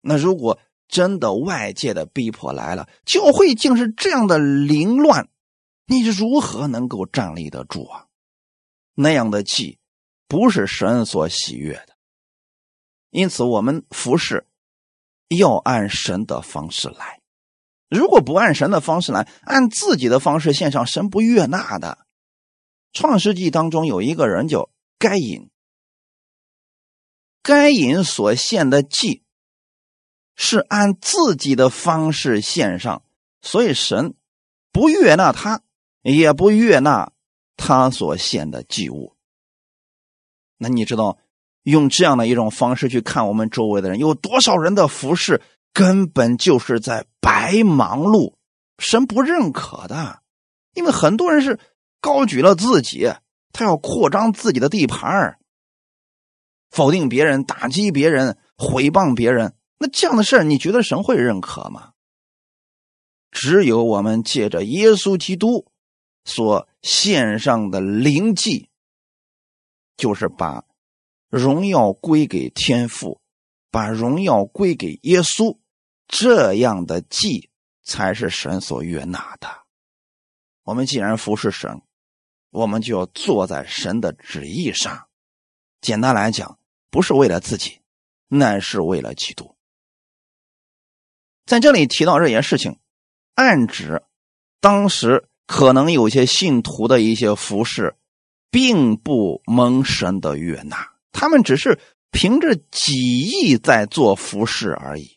[0.00, 5.28] 那如果真的外界的逼迫来了，教会竟是这样的凌乱，
[5.86, 8.06] 你如何能够站立得住啊？
[8.94, 9.78] 那样的祭
[10.26, 11.96] 不是神所喜悦的。
[13.10, 14.46] 因此，我们服侍。
[15.28, 17.15] 要按神的方式来，
[17.88, 21.98] 如果不按神的方式来，按自己的方式献上，神不悦纳的。
[22.92, 25.50] 创世纪当中有一个人叫该隐，
[27.42, 29.22] 该隐所献的祭
[30.34, 33.02] 是按自己的方式献上，
[33.40, 34.14] 所以神
[34.72, 35.62] 不悦纳他，
[36.02, 37.12] 也不悦纳
[37.56, 39.16] 他所献的祭物。
[40.58, 41.18] 那你知道？
[41.62, 45.42] 用这样的一种方式去看我们周围的人，有多少人的服饰
[45.76, 48.36] 根本就是在白忙碌，
[48.78, 50.22] 神不认可的。
[50.72, 51.60] 因为很多人是
[52.00, 53.12] 高举了自己，
[53.52, 55.38] 他要扩张自己的地盘
[56.70, 59.54] 否定别人、打击别人、毁谤别人。
[59.78, 61.92] 那这样的事你觉得神会认可吗？
[63.30, 65.66] 只有我们借着耶稣基督
[66.24, 68.70] 所献上的灵祭，
[69.98, 70.64] 就是把。
[71.28, 73.20] 荣耀归给天父，
[73.70, 75.58] 把荣耀归给耶稣，
[76.08, 77.50] 这样的祭
[77.82, 79.48] 才是神所悦纳的。
[80.64, 81.82] 我们既然服侍神，
[82.50, 85.08] 我们就要坐在神的旨意上。
[85.80, 86.58] 简单来讲，
[86.90, 87.80] 不是为了自己，
[88.28, 89.54] 乃是为了基督。
[91.44, 92.78] 在这里提到这件事情，
[93.34, 94.02] 暗指
[94.60, 97.94] 当时可能有些信徒的一些服饰，
[98.50, 100.92] 并不蒙神的悦纳。
[101.12, 101.78] 他们只是
[102.10, 105.15] 凭着己意在做服饰而已，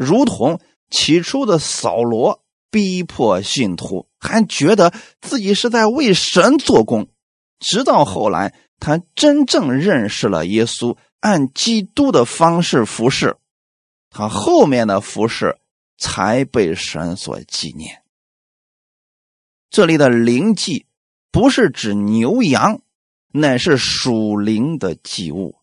[0.00, 0.58] 如同
[0.88, 7.08] 起初的扫罗逼迫信徒，还觉得自己是在为神做工。
[7.58, 13.36] 直到后来，他真正认识了耶稣，按基督的方式服侍，
[14.08, 15.58] 他后面的服饰
[15.98, 18.02] 才被神所纪念。
[19.68, 20.86] 这里的灵祭
[21.30, 22.80] 不是指牛羊。
[23.32, 25.54] 乃是属灵的祭物，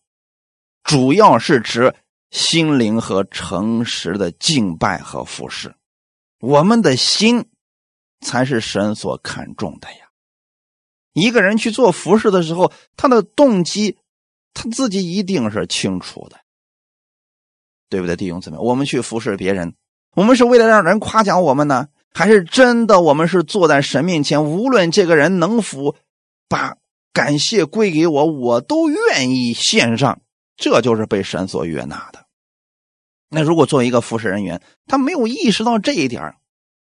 [0.82, 1.94] 主要是指
[2.30, 5.74] 心灵和诚实的敬拜和服侍。
[6.40, 7.46] 我们的心
[8.20, 10.08] 才是神所看重的呀。
[11.12, 13.98] 一个人去做服侍的时候，他的动机
[14.54, 16.36] 他自己一定是清楚的，
[17.88, 18.56] 对不对，弟兄姊妹？
[18.58, 19.74] 我们去服侍别人，
[20.14, 25.96] 我们是为了让人夸奖我们呢，还是真的我们是坐在神面前，无论这个人能否
[26.48, 26.76] 把。
[27.10, 30.20] 感谢归给我，我都愿意献上，
[30.58, 32.26] 这就是被神所悦纳的。
[33.30, 36.34] 那如果作为一个服侍人员，他没有意识到这一点，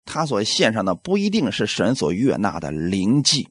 [0.05, 3.49] 他所献上的不一定是神所悦纳的灵祭。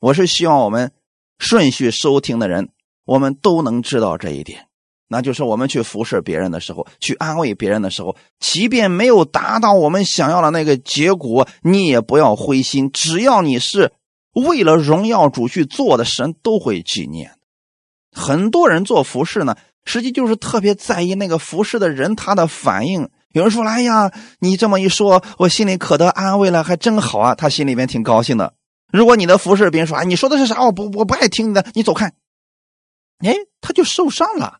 [0.00, 0.92] 我是希望我们
[1.38, 2.70] 顺序收听的人，
[3.04, 4.68] 我们都能知道这一点。
[5.08, 13.92] 那就是我们去服侍别人的时候，去安慰别人的时候，即便没有达到我们想要的那个结果，你也不要灰心，只要你是。
[14.34, 17.38] 为了荣耀主去做的神都会纪念。
[18.12, 23.08] 很多人做服饰呢，实际就是特别在意那个服饰的人他的反应。
[23.32, 28.52] 有人说：“哎呀，你这么一说，我心里可得安慰了，还真好啊。”他心里面挺高兴的。
[28.92, 30.62] 如果你的服侍别人说啊，你说的是啥？
[30.62, 32.12] 我不我不爱听你的，你走开。
[33.24, 34.58] 哎，他就受伤了。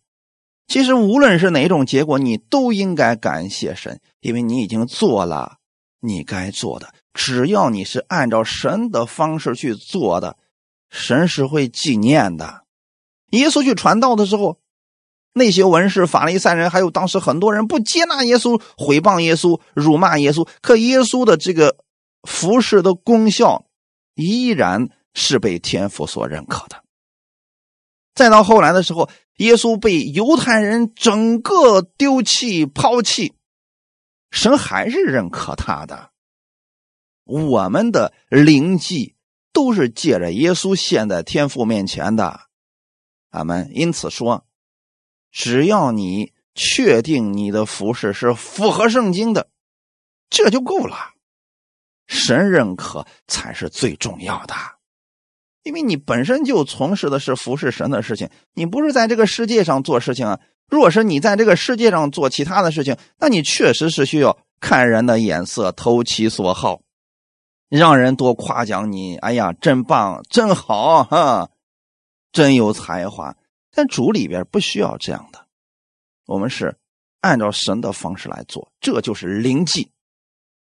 [0.69, 5.57] 其实无论是哪种结果，你都应该感谢神，因为你已经做了
[6.01, 6.95] 你该做的。
[7.13, 10.39] 只要你是按照神的方式去做的，
[10.89, 12.63] 神是会纪念的。
[13.33, 14.59] 耶稣去传道的时候，
[15.35, 20.49] 那些文士、法利赛人，还有当时很多人不接纳耶稣，毁谤耶稣，辱骂耶稣。
[20.61, 21.77] 可耶稣的这个
[22.23, 23.67] 服饰的功效，
[24.15, 26.83] 依然是被天父所认可的。
[28.15, 29.09] 再到后来的时候，
[29.39, 33.33] 耶稣被犹太人整个丢弃、抛弃，
[34.31, 36.11] 神还是认可他的。
[37.25, 39.15] 我们的灵迹
[39.55, 42.52] 都是借着耶稣现在天父面前的。
[43.33, 43.69] 阿门。
[43.75, 44.47] 因此说，
[45.33, 49.49] 只要你确定你的服饰是符合圣经的，
[50.31, 50.97] 这就够了。
[52.07, 54.55] 神认可才是最重要的，
[55.63, 60.41] 因为你本身就从事的是服侍神的事情，你不是在这个世界上做事情啊。
[60.69, 66.83] 如果是你在这个世界上做其他的事情，那你确实是需要看人的眼色，投其所好，
[67.69, 69.17] 让人多夸奖你。
[69.17, 71.51] 哎呀，真棒，真好，哈。
[72.33, 73.37] 真有才华，
[73.71, 75.47] 但主里边不需要这样的。
[76.25, 76.79] 我们是
[77.21, 79.91] 按照神的方式来做，这就是灵迹，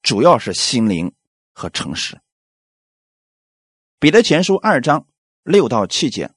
[0.02, 1.14] 主要是心灵
[1.54, 2.22] 和诚实。
[4.00, 5.06] 彼得前书二章
[5.44, 6.32] 六到七节，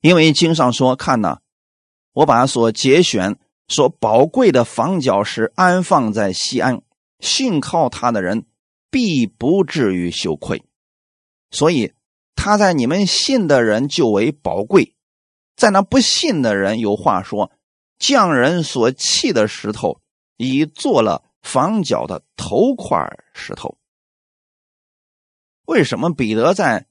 [0.00, 1.40] 因为经上说：“看呐，
[2.12, 6.80] 我把所节选、所宝贵的房角石安放在西安，
[7.18, 8.46] 信靠他的人
[8.90, 10.62] 必不至于羞愧。”
[11.50, 11.92] 所以。
[12.40, 14.94] 他在你们信的人就为宝贵，
[15.56, 17.50] 在那不信的人有话说：
[17.98, 20.00] 匠人所弃的石头，
[20.36, 23.76] 已做了房角的头块石头。
[25.64, 26.86] 为什么彼得在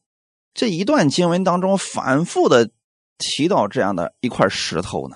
[0.53, 2.69] 这一段经文当中反复的
[3.17, 5.15] 提到这样的一块石头呢？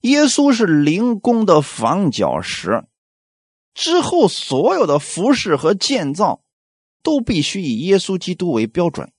[0.00, 2.82] 耶稣是灵宫的房角石，
[3.74, 6.41] 之后所有的服饰和建造。
[7.02, 9.12] 都必须以耶稣基督为标准，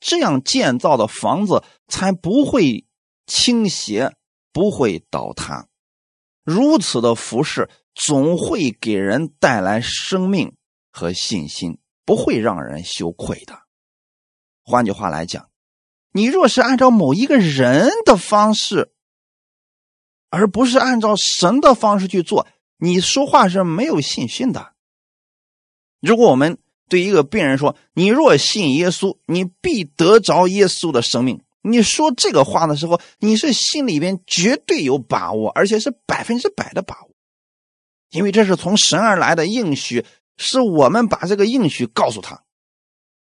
[0.00, 2.86] 这样建造的房子才不会
[3.26, 4.14] 倾斜，
[4.52, 5.68] 不会倒塌。
[6.44, 10.56] 如此的服饰总会给人带来生命
[10.90, 13.60] 和信心，不会让人羞愧的。
[14.64, 15.50] 换句话来讲，
[16.12, 18.92] 你若是按照某一个人的方式，
[20.30, 22.46] 而不是按照神的方式去做，
[22.76, 24.71] 你说话是没有信心的。
[26.02, 37.10] 如果我们对一个病人说：“你若信耶稣，你必得着耶稣的生命。”你说这个话的时候，你是心里边绝对有把握，而且是百分之百的把握，
[38.10, 40.04] 因为这是从神而来的应许，
[40.36, 42.42] 是我们把这个应许告诉他。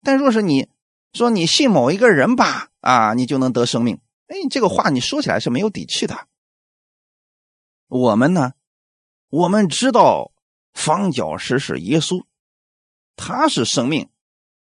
[0.03, 0.69] 但若是你
[1.13, 6.27] 说你信某一个人吧，啊，你就能得生命，哎，这个话你说起来是没有底气的。
[7.87, 8.53] 我们呢，
[9.29, 10.31] 我们知道
[10.73, 12.23] 方角石是耶稣。
[13.17, 14.07] 他是生命，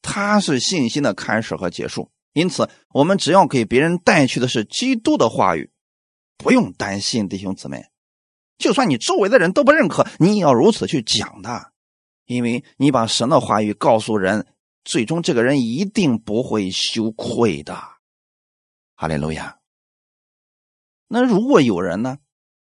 [0.00, 2.10] 他是信心的开始和结束。
[2.32, 5.70] 因此，我们只要给别人带去的是基督的话语，
[6.38, 7.86] 不用担心弟兄姊妹。
[8.56, 11.72] 就算你周围的人都不认可，你也要如此去讲的，
[12.24, 14.46] 因为你把神的话语告诉人，
[14.84, 17.74] 最终这个人一定不会羞愧的。
[18.94, 19.58] 哈利路亚。
[21.08, 22.18] 那如果有人呢，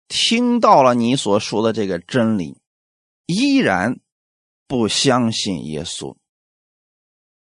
[0.07, 2.59] 听到了你所说的这个真理，
[3.25, 3.99] 依然。
[4.73, 6.17] 不相信耶稣，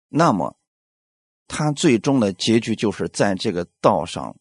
[0.10, 0.58] 那么
[1.48, 4.36] 他最终的结局就是在这个道上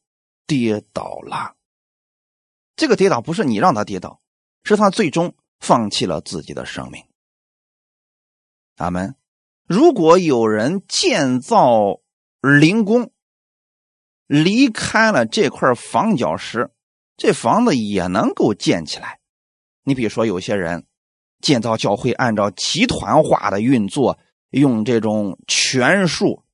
[0.49, 1.55] 跌倒了。
[2.75, 4.21] 这个跌倒不是你让他跌倒，
[4.65, 7.07] 是他最终放弃了自己的生命。
[8.79, 9.15] 阿门。
[9.69, 12.01] 如果有人建造
[12.41, 13.13] 灵宫，
[14.27, 16.73] 离开了这块房角石，
[17.17, 19.21] 这房子也能够建起来。
[19.85, 20.85] 你比如说，有些人。
[21.43, 24.19] 建造教会按照集团化的运作，
[24.51, 26.45] 用这种权术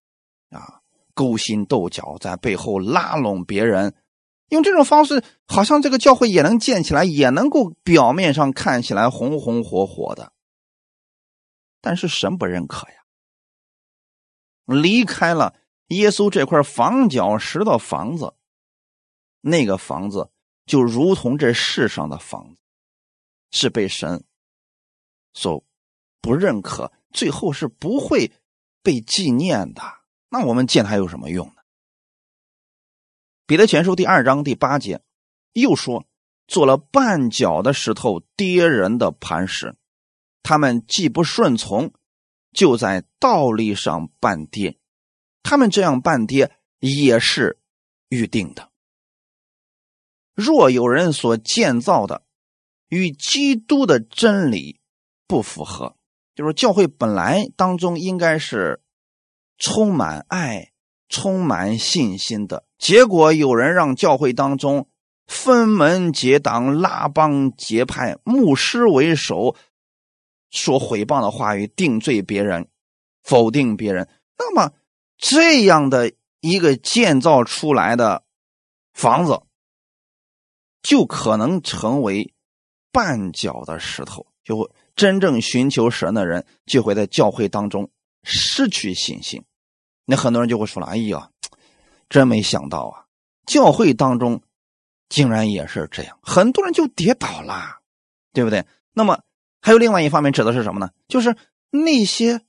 [0.50, 0.80] 啊，
[1.14, 3.94] 勾心斗角，在背后拉拢别人，
[4.48, 10.32] 用这种方式，好像这个教会也能建起来，也能够表面上看起来红红火火的。
[11.80, 12.94] 但是神不认可呀。
[14.64, 15.54] 离开了
[15.88, 18.34] 耶稣这块房角石的房子，
[19.40, 20.30] 那个房子
[20.66, 22.56] 就如同这世上的房子，
[23.50, 24.24] 是被神。
[25.38, 25.64] 所
[26.20, 28.32] 不认可，最后是不会
[28.82, 29.82] 被纪念的。
[30.30, 31.54] 那我们见他有什么用呢？
[33.46, 35.00] 彼得前书第二章第八节
[35.52, 36.04] 又说
[36.48, 39.76] ：“做了绊脚的石头，跌人的磐石。
[40.42, 41.92] 他们既不顺从，
[42.52, 44.76] 就在道理上半跌。
[45.44, 47.60] 他们这样半跌也是
[48.08, 48.70] 预定的。
[50.34, 52.24] 若有人所建造的
[52.88, 54.80] 与基督的真理
[55.28, 55.94] 不符合，
[56.34, 58.80] 就是教会本来当中应该是
[59.58, 60.72] 充满爱、
[61.08, 64.88] 充满信心的，结果有人让教会当中
[65.26, 69.54] 分门结党、拉帮结派，牧师为首，
[70.50, 72.68] 说毁谤的话语，定罪别人，
[73.22, 74.08] 否定别人。
[74.38, 74.72] 那么
[75.16, 78.24] 这样的一个建造出来的
[78.92, 79.42] 房子。
[80.80, 82.32] 就可能成为
[82.92, 87.88] 绊脚的石头，就会真正寻求神的人就会在教会当中
[88.24, 89.44] 失去信心。
[90.04, 91.30] 那很多人就会说了：“哎呀，
[92.08, 93.06] 真没想到啊，
[93.46, 94.42] 教会当中
[95.08, 97.78] 竟然也是这样，很多人就跌倒了，
[98.32, 99.22] 对不对？”那么
[99.60, 100.90] 还有另外一方面指的是什么呢？
[101.06, 101.36] 就是
[101.70, 102.40] 那些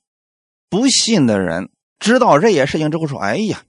[0.68, 1.70] 不信的人
[2.00, 3.62] 知道这些事情之后说：“哎呀，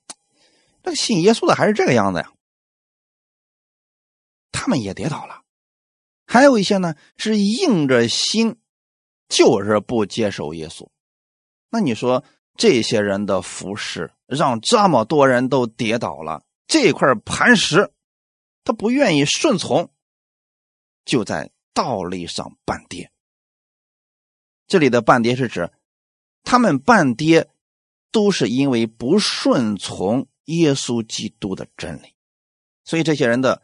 [0.81, 2.31] 那个信耶稣的还是这个样子呀。”
[4.51, 5.43] 他们也跌倒了，
[6.25, 8.57] 还有一些呢是硬着心，
[9.31, 10.87] 就是不接受耶稣。
[11.69, 12.23] 那你说
[12.57, 17.91] 这些人的服饰让这么多人都跌倒了，这块磐石
[18.65, 19.89] 他不愿意顺从，
[21.05, 23.09] 就在道理上半跌。
[24.67, 25.71] 这里的半跌是指
[26.43, 27.49] 他们半跌
[28.11, 32.13] 都是因为不顺从耶稣基督的真理，
[32.83, 33.63] 所以这些人的。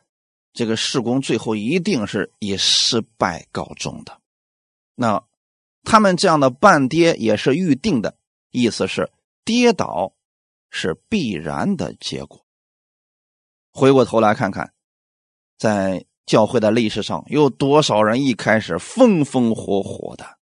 [0.54, 4.20] 这个施工最后一定是以失败告终的。
[4.96, 5.24] 那
[5.84, 8.18] 他们这样的半跌也是预定的，
[8.52, 9.12] 意思是
[9.46, 10.14] 跌倒
[10.70, 12.46] 是必然的结果。
[13.72, 14.74] 回过头来看看，
[15.58, 20.38] 在教会的历史上，有多少人一开始风风火火的，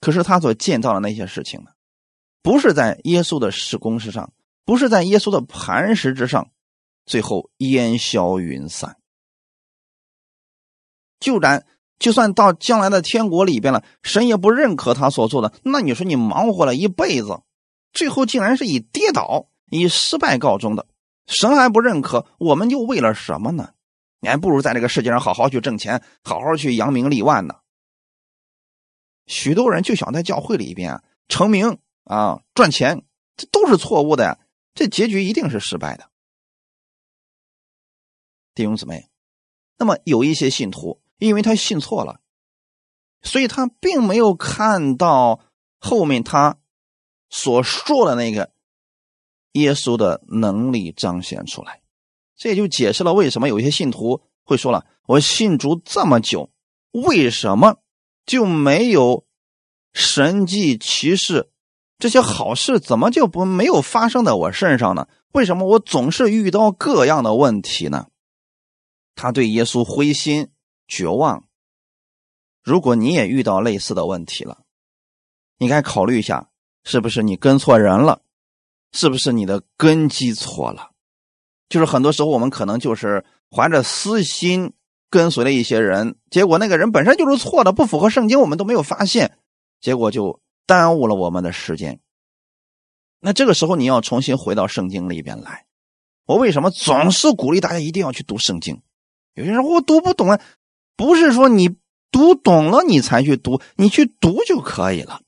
[0.00, 1.70] 可是他所建造的那些事情呢？
[2.42, 4.32] 不是在耶稣的施工之上，
[4.64, 6.50] 不是在耶稣的磐石之上。
[7.04, 8.98] 最后烟消云散，
[11.18, 11.66] 就然
[11.98, 15.52] 就算到将来的天国里边了，神也不认可他所做的。
[15.62, 17.40] 那你说你忙活了一辈子，
[17.92, 20.86] 最后竟然是以跌倒、以失败告终的，
[21.26, 23.72] 神还不认可，我们又为了什么呢？
[24.20, 27.56] 你还不如在这个世界上好好去挣钱，好好去扬名立万呢。
[29.26, 33.02] 许多人就想在教会里边成名啊，赚钱，
[33.36, 34.38] 这都是错误的呀，
[34.74, 36.08] 这结局一定是失败的。
[38.54, 39.08] 弟兄姊妹，
[39.76, 42.20] 那么有一些信徒，因为他信错了，
[43.22, 45.40] 所以他并没有看到
[45.78, 46.58] 后面他
[47.28, 48.50] 所说的那个
[49.52, 51.82] 耶稣的能力彰显出来。
[52.36, 56.50] 这也就解释了为什么有些信徒会说了：“我信主这么久，
[56.92, 57.78] 为什么
[58.24, 59.26] 就没有
[59.92, 61.50] 神迹奇事
[61.98, 62.78] 这些好事？
[62.78, 65.08] 怎么就不没有发生在我身上呢？
[65.32, 68.06] 为什么我总是遇到各样的问题呢？”
[69.16, 70.50] 他对耶稣灰心
[70.88, 71.44] 绝望。
[72.62, 74.64] 如果你也遇到类似的问题了，
[75.58, 76.50] 你该考虑一下，
[76.82, 78.22] 是不是你跟错人了？
[78.92, 80.92] 是不是你的根基错了？
[81.68, 84.72] 就是很多时候我们可能就是怀着私心
[85.10, 89.38] 跟随了一些人，结果那个人本身就是错的，不符合圣经，我们都没有发现，
[89.80, 92.00] 结果就耽误了我们的时间。
[93.20, 95.66] 那这个时候你要重新回到圣经里边来。
[96.24, 98.80] 我为什么总是鼓励大家一定要去读圣经？
[99.34, 100.40] 有些人我读不懂啊，
[100.98, 101.76] 不是说你
[102.10, 105.22] 读懂了你才去读，你去读就可以了。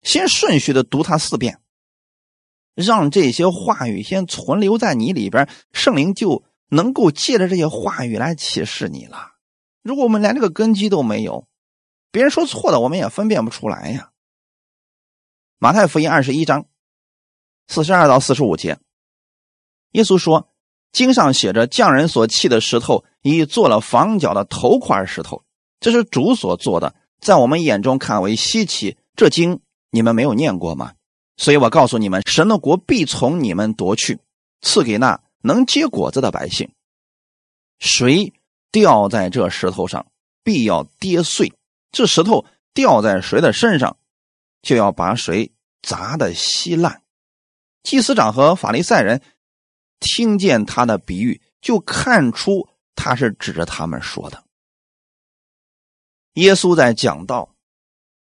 [0.00, 1.60] 先顺序的读它四遍，
[2.74, 9.32] 让这些话语先存留在你里边，圣灵就能够借着这些话语来启示你了。
[9.82, 11.46] 如果我们连这个根基都没有，
[12.10, 14.12] 别人说错的我们也分辨不出来呀。
[15.58, 16.64] 马太福音二十一章
[17.66, 18.78] 四十二到四十五节，
[19.90, 20.48] 耶稣说。
[20.90, 25.42] 经上写着：“匠人所砌的石头，已做了房角的头块石头，
[25.80, 28.96] 这是主所做的，在我们眼中看为稀奇。
[29.14, 29.60] 这经
[29.90, 30.92] 你们没有念过吗？
[31.36, 34.18] 所以我告诉你们，神的国必从你们夺去，
[34.62, 36.70] 赐给那能结果子的百姓。
[37.78, 38.32] 谁
[38.72, 40.06] 掉在这石头上，
[40.42, 41.52] 必要跌碎；
[41.92, 43.98] 这石头掉在谁的身上，
[44.62, 47.02] 就要把谁砸得稀烂。”
[47.84, 49.22] 祭司长和法利赛人。
[50.00, 54.44] 听见他的比喻，就看出他是指着他们说的。
[56.34, 57.54] 耶稣在讲道，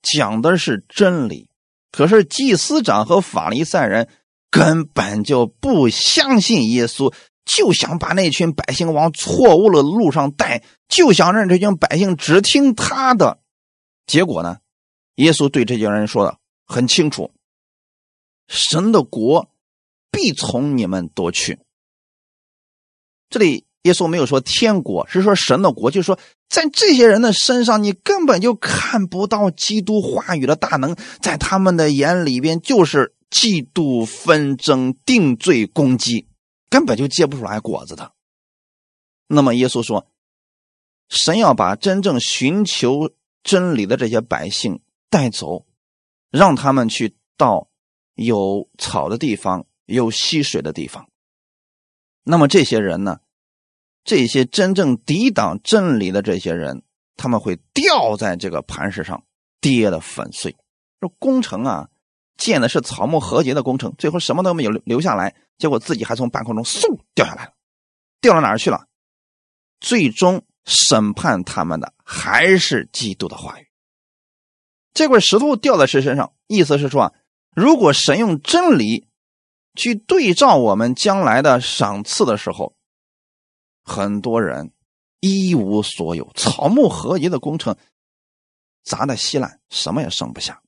[0.02, 1.50] 讲的是真理，
[1.92, 4.10] 可是祭司长和法利赛人
[4.50, 7.14] 根本就不相信耶稣，
[7.46, 13.40] 就想把那群百姓往错误的路上带，就想让这群百姓只听他的。
[14.08, 14.58] 结果呢，
[15.16, 17.32] 耶稣对这些人说的很清楚：
[18.48, 19.52] 神的国
[20.10, 21.60] 必从你们夺去。
[23.30, 26.18] 这里耶稣没有说天国，是说神的国，就是说
[26.50, 36.28] 在这些人的身上，你根本就看不到基督话语的大能，在他们的眼里边就是嫉妒、纷争、定罪、攻击，
[36.70, 38.14] 根本就结不出来果子的。
[39.28, 40.08] 那么耶稣说，
[41.10, 43.12] 神要把真正寻求
[43.44, 45.66] 真理的这些百姓带走，
[46.32, 47.68] 让他们去到
[48.16, 51.10] 有草的地方、有溪水的地方。
[52.30, 53.20] 那么这些人呢？
[54.04, 56.84] 这些真正抵挡真理的这些人，
[57.16, 59.24] 他们会掉在这个磐石上，
[59.62, 60.56] 跌的粉碎。
[61.00, 61.88] 这工程啊，
[62.36, 67.54] 建的是草木和谐的工程，最后什么都没有留下来，结果自己还从半空中嗖掉下来了，
[68.20, 68.88] 掉到哪儿去了？
[69.80, 73.68] 最终审判他们的还是基督的话语。
[74.94, 76.34] 这块石头掉在谁身上？
[76.48, 77.14] 意思是说啊，
[77.56, 79.07] 如果神用真理
[79.78, 82.76] 去对照我们将来的赏赐的时候，
[83.84, 84.74] 很多人
[85.22, 87.78] 一无所有，草木合一的工程
[88.84, 90.62] 砸的稀烂，什么也剩不下。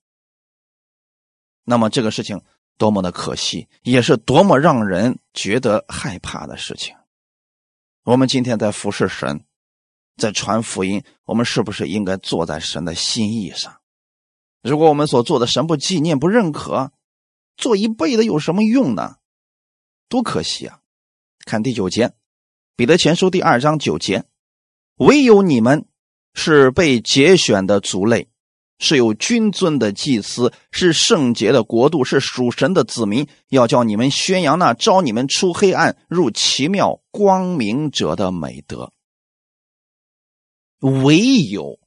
[1.65, 2.41] 那么这个事情
[2.77, 6.95] 多么的可惜，也是多么让人觉得害怕的事情。
[8.03, 9.43] 我们今天在服侍神，
[10.17, 13.81] 在传福音，我们是不是应该坐在神的心意上？
[14.61, 16.91] 如果我们所做的神不纪念、不认可，
[17.59, 19.17] 做一辈子有什么用呢？
[20.07, 20.79] 多可惜啊！
[21.45, 22.07] 看第九节，
[22.75, 24.23] 《彼得前书》第二章九节
[24.95, 25.85] ：“唯有你们
[26.33, 28.29] 是被节选的族类。”
[28.81, 38.93] 是有君尊的祭司，是圣洁的国度，是属神的子民，要叫你们宣扬那招你们出黑暗入奇妙光明者的美德。
[40.79, 41.77] 唯有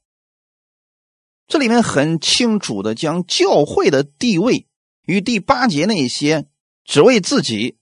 [1.47, 4.67] 这里面很清楚的将教会的地位
[5.05, 6.47] 与第八节那些
[6.83, 7.77] 只为自己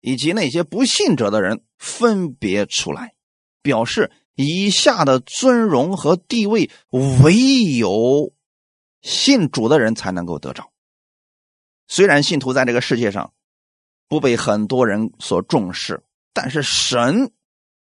[0.00, 3.14] 以及那些不信者的人分别出来，
[3.62, 6.70] 表示以下的尊荣和地位
[7.22, 8.32] 唯有。
[9.00, 10.70] 信主的人才能够得着。
[11.88, 13.34] 虽然信徒在这个世界上
[14.06, 17.32] 不被很多人所重视，但是神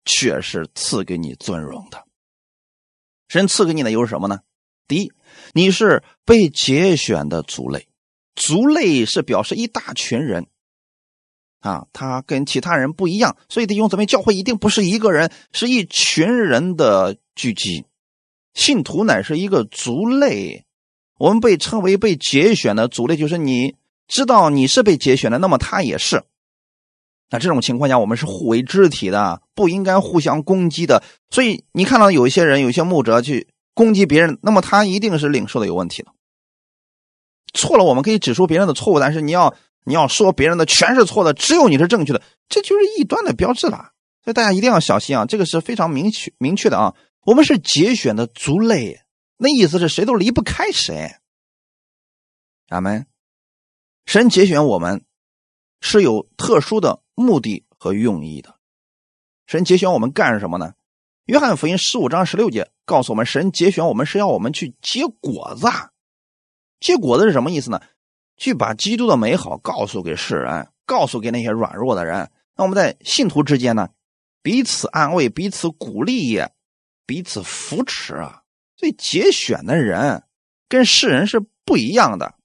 [0.04, 2.04] 却是赐给你尊荣的。
[3.28, 4.40] 神赐给你的又是什么呢？
[4.88, 5.14] 第一，
[5.54, 7.88] 你是被节选的族类。
[8.36, 10.46] 族类是表示一大群人
[11.62, 17.86] 啊，他跟其他人不一样，所以弟兄姊妹，教会一定不是一个人，是一群人的聚集。
[18.54, 20.64] 信徒乃是一个族类。
[21.18, 23.76] 我们被称为被节选的族类，就是你
[24.08, 26.24] 知道你是被节选的，那么他也是。
[27.30, 31.02] 那这种情况下，我们是互为肢体的，不应该互相攻击的。
[31.30, 36.12] 所以你看到有一些人，有些牧者去攻击别人，那么他一定是领受的有问题的。
[37.56, 43.94] 错了，我们可以指出别人的错误，但是你要你要说别人的全是错的，只有你是正确的，这就是异端的标志了。
[44.24, 46.94] 所以大家一定要小心啊，这个是非常明确明确的啊。
[47.26, 49.02] 我们是节选的族类。
[49.38, 51.16] 那意思是谁都离不开谁。
[52.68, 53.08] 咱们。
[54.06, 55.04] 神节选我们
[55.82, 58.56] 是有特殊的目的和用意的。
[59.48, 60.74] 神节选我们干什么呢？
[61.26, 65.66] 约翰福音十五章十六节告诉我们，神节选我们是要我们去结果子。
[66.86, 67.82] 结果子是什么意思呢？
[68.38, 72.30] 去把基督的美好告诉给世人，告诉给那些软弱的人。
[72.54, 73.90] 那我们在信徒之间呢，
[74.44, 76.44] 彼此安慰，彼此鼓励，
[77.08, 78.44] 彼此扶持啊。
[78.78, 80.26] 所以节选的人
[80.70, 82.36] 跟世人是不一样的。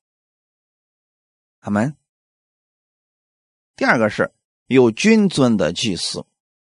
[1.58, 1.94] 阿门。
[3.76, 4.32] 第二个是
[4.64, 6.24] 有君尊的祭司，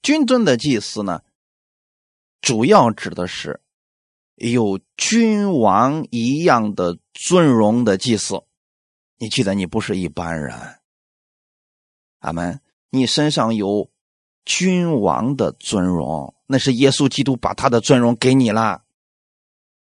[0.03, 1.23] 君尊的祭司呢，
[2.41, 3.59] 主要指的是
[4.35, 8.43] 有君王一样的尊荣的祭司。
[9.17, 10.53] 你记得，你不是一般人。
[12.19, 12.59] 阿门。
[12.91, 13.89] 你身上有
[14.45, 18.83] 君王的尊荣，那是耶稣基督把他的尊荣给你了。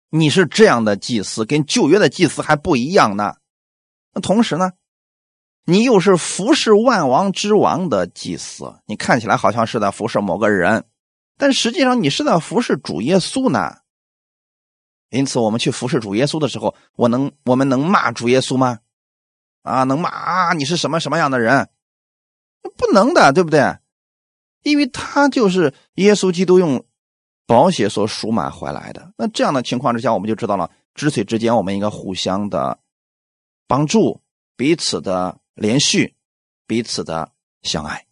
[0.09, 3.35] 你是这样的祭司，跟旧约的祭司还不一样呢。
[4.13, 4.71] 那同时呢，
[5.65, 8.81] 你又是服侍万王之王的祭司。
[8.87, 10.85] 你看起来好像是在服侍某个人，
[11.37, 13.82] 但实际上你是在服侍主耶稣呢。
[15.13, 18.79] 因此，我们去服侍主耶稣的时候，我能我们能骂主耶稣吗？
[19.61, 20.53] 啊，能骂啊？
[20.53, 21.69] 你是什么什么样的人？
[22.77, 23.77] 不能的，对不对？
[24.63, 26.85] 因为他就是耶稣基督用。
[27.45, 32.79] 保险所赎买回来的，那这样的情况之下，我们就知道了，肢体之间我们应该互相的
[33.67, 34.21] 帮助，
[34.55, 36.15] 彼此的连续，
[36.65, 38.05] 彼此的相爱，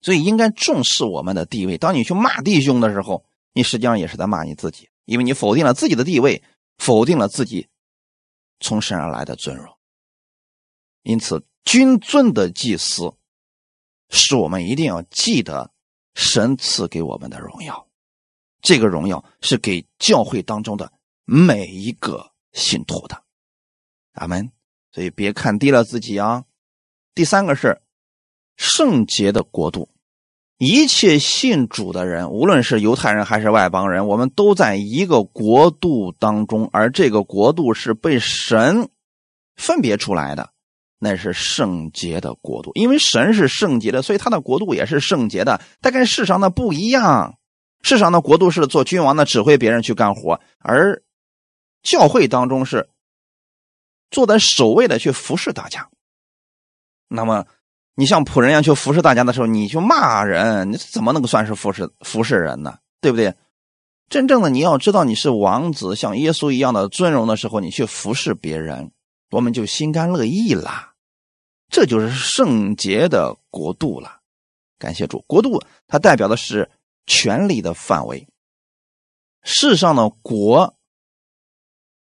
[0.00, 1.76] 所以应该重视我们的地位。
[1.76, 6.40] 当你去骂弟兄的时候，你实际上也是在骂你自己，因为你否定了自己的地位，
[6.78, 7.68] 否定了自己
[8.60, 9.76] 从神而来的尊荣。
[11.02, 13.12] 因此，君尊的祭司，
[14.08, 15.72] 是我们一定要记得
[16.14, 17.88] 神赐给我们的荣耀。
[18.62, 20.92] 这个荣耀是给教会当中的
[21.24, 23.24] 每一个信徒的。
[24.12, 24.52] 阿门。
[24.92, 26.44] 所以别看低了自己啊。
[27.16, 27.82] 第三个是
[28.56, 29.89] 圣洁的国度，
[30.60, 38.90] 一切信主的人，无论是犹太人还是外邦人，我们都在一个国度当中，而这个国度是被神
[39.56, 40.50] 分别出来的。
[40.98, 45.62] 那是圣洁的国度，因为神是圣洁的，所以他的国度也是圣洁的。
[45.80, 47.38] 但跟世上的不一样，
[47.80, 51.02] 世上的国度是做君王的，指挥别人去干活，而
[51.82, 52.90] 教会当中是
[54.10, 55.88] 坐在首位的去服侍大家。
[57.08, 57.46] 那么，
[58.00, 62.78] 你像仆人一样去服侍大家的时候，你去骂人，你怎么能够算是服侍服侍人呢？
[63.02, 63.34] 对不对？
[64.08, 68.90] 真正的你要知道你是王子，像耶稣一样的尊荣的时候，你去服侍别人，
[69.30, 70.94] 我们就心甘乐意啦。
[71.68, 74.20] 这就是圣洁的国度了，
[74.78, 75.22] 感谢主。
[75.26, 76.70] 国度它代表的是
[77.06, 78.26] 权力的范围。
[79.42, 80.74] 世上的国，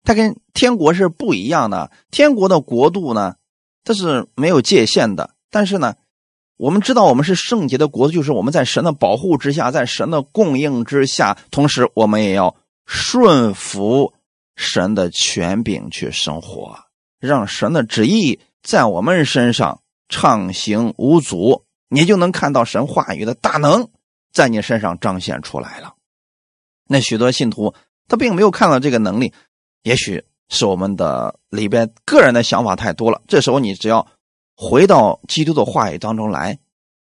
[0.05, 1.91] 它跟天国是不一样的。
[2.13, 3.35] 天国的国度呢，
[3.83, 5.35] 它是没有界限的。
[5.51, 5.95] 但是呢，
[6.57, 12.55] 我们知道我们是圣洁的国度，就是我们在神的保护之下，在神的供应之下，同时我们也要
[12.87, 14.13] 顺服
[14.57, 16.79] 神的权柄去生活，
[17.21, 18.41] 让神的旨意。
[18.61, 23.89] 在我们身上畅行无阻，你就能看到神话语的大能
[24.33, 25.95] 在你身上彰显出来了。
[26.89, 27.73] 那许多信徒
[28.09, 29.33] 他并没有看到这个能力，
[29.85, 33.23] 也许是我们的里边个人的想法太多了。
[33.29, 34.07] 这时候你只要
[34.61, 36.59] 回到基督的话语当中来，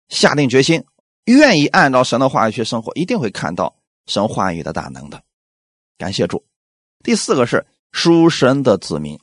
[0.08, 0.86] 下定决心，
[1.26, 3.76] 愿意按照神的话语去生活，一定会看到
[4.06, 5.22] 神话语的大能的。
[5.98, 6.46] 感谢主。
[7.04, 9.20] 第四个是属神的子民。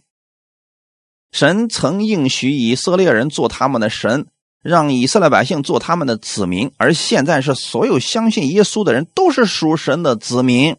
[1.32, 4.26] 神曾应许以色列人做他们的神，
[4.62, 10.76] 让以色列百姓做他们的子民，而现在是所有相信耶稣的人都是属神的子民。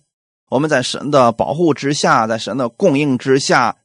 [0.48, 3.78] 我们在神的保护之下，在神的供应之下，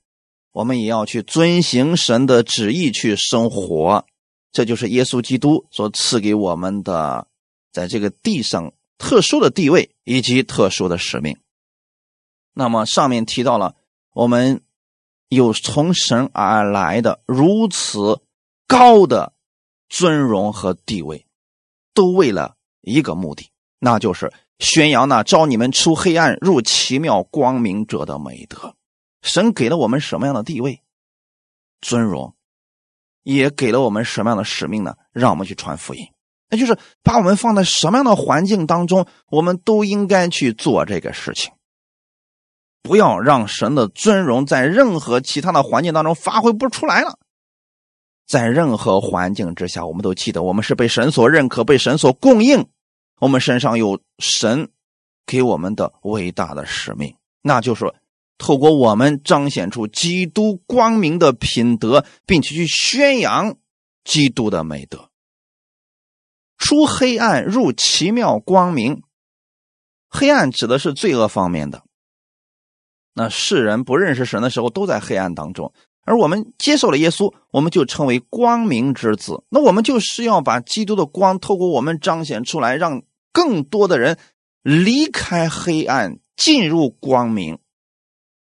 [0.56, 4.06] 我们也要去遵行神的旨意去生活。
[4.52, 7.26] 这就是耶稣基督所赐给我们的，
[7.72, 11.36] 在这个地上特殊的地位以及特殊的使命。
[12.54, 13.74] 那么上面提到了
[14.12, 14.62] 我们。
[15.28, 18.20] 有从神而来的如此
[18.68, 19.32] 高的
[19.88, 21.26] 尊荣和地位，
[21.92, 23.50] 都为了一个目的，
[23.80, 28.75] 那就是宣扬那招你们出黑暗入奇妙光明者的美德。
[29.26, 30.80] 神给了我们什么样的地位、
[31.80, 32.34] 尊荣，
[33.24, 34.94] 也给了我们什么样的使命呢？
[35.12, 36.06] 让我们去传福音，
[36.48, 41.52] 那就是把我们放在什么样的环境当中，我们都应该去做这个事情。
[42.82, 47.18] 不要让神的尊荣在任何其他的环境当中发挥不出来了。
[48.28, 52.68] 在任何环境之下，我们都记得我们是被神所认可、被神所供应。
[53.18, 54.70] 我们身上有神
[55.26, 57.92] 给我们的伟大的使命，那就是
[58.38, 63.56] 透过我们彰显出基督光明的品德，并且去宣扬
[64.04, 65.10] 基督的美德，
[66.58, 69.02] 出黑暗入奇妙光明。
[70.08, 71.82] 黑暗指的是罪恶方面的。
[73.14, 75.72] 那世人不认识神的时候，都在黑暗当中；
[76.04, 79.42] 而我们接受了耶稣，我们就成为光明之子。
[79.48, 84.18] 那我们就是要把基督的光透过我们彰显出来，让更多的人
[84.62, 87.58] 离开黑暗，进入光明。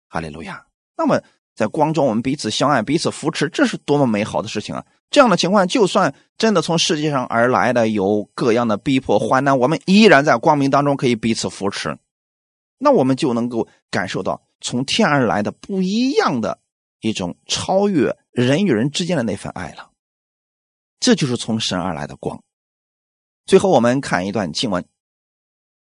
[0.08, 0.66] 哈利路亚！
[0.96, 1.22] 那么
[1.54, 4.84] 在光中，我们彼此相爱，彼此扶持，这是多么美好的事情啊！
[5.10, 11.98] 这样的情况，就算真的从世界上而来的有各样的逼迫、患难，我们依然在光明当中可以彼此扶持，
[12.78, 14.42] 那我们就能够感受到。
[14.60, 16.58] 从天而来的不一样的
[17.00, 19.90] 一种超越人与人之间的那份爱了，
[20.98, 22.42] 这就是从神而来的光。
[23.44, 24.84] 最后，我们看一段经文：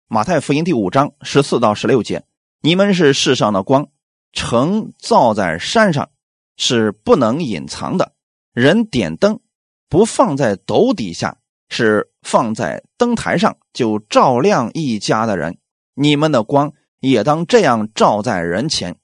[0.07, 2.23] 马太福音第五章十四到十六节。
[2.61, 3.89] 你们是世上的光，
[4.33, 6.09] 城造在山上
[6.57, 8.11] 是不能隐藏的。
[8.51, 9.39] 人点灯
[9.87, 11.37] 不放在斗底下，
[11.69, 15.57] 是放在灯台上，就照亮一家的人。
[15.93, 16.73] 你们的光。
[16.99, 18.95] 也当这样照在人前，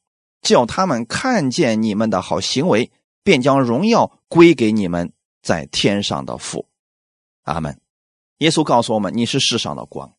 [0.41, 5.11] 叫他们看见你们的好行为，便将荣耀归给你们
[5.41, 6.69] 在天上的父。
[7.43, 7.77] 阿门。
[8.37, 10.13] 耶稣告诉我们：“你是世上的光。”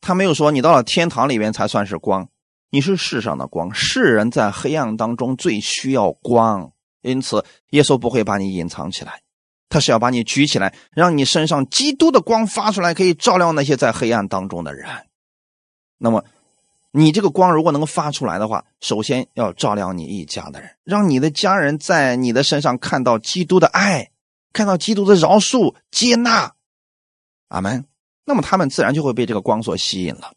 [0.00, 2.26] 他没有说你到了天堂里面才算是光，
[2.76, 3.72] 你是世上的光。
[3.72, 9.22] 世人在黑暗当中最需要光，因此耶稣不会把你隐藏起来，
[9.70, 14.86] 他是要把你举起来，让你身上基督的光发出来，可以照亮那些在黑暗当中的人。
[15.96, 16.22] 那么。
[16.92, 24.10] 你这个光如果能够发出来的话，首先要照亮你一家的人，让你的家人在你的身上看到基督的爱，
[24.54, 26.54] 看到基督的饶恕、接纳。
[27.48, 27.84] 阿门。
[28.24, 30.32] 那么他们自然就会被这个光所吸引了。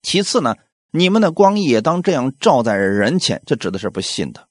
[0.00, 0.56] 其次呢，
[0.90, 4.48] 你们的光也当这样照在人前，这指的是不信的。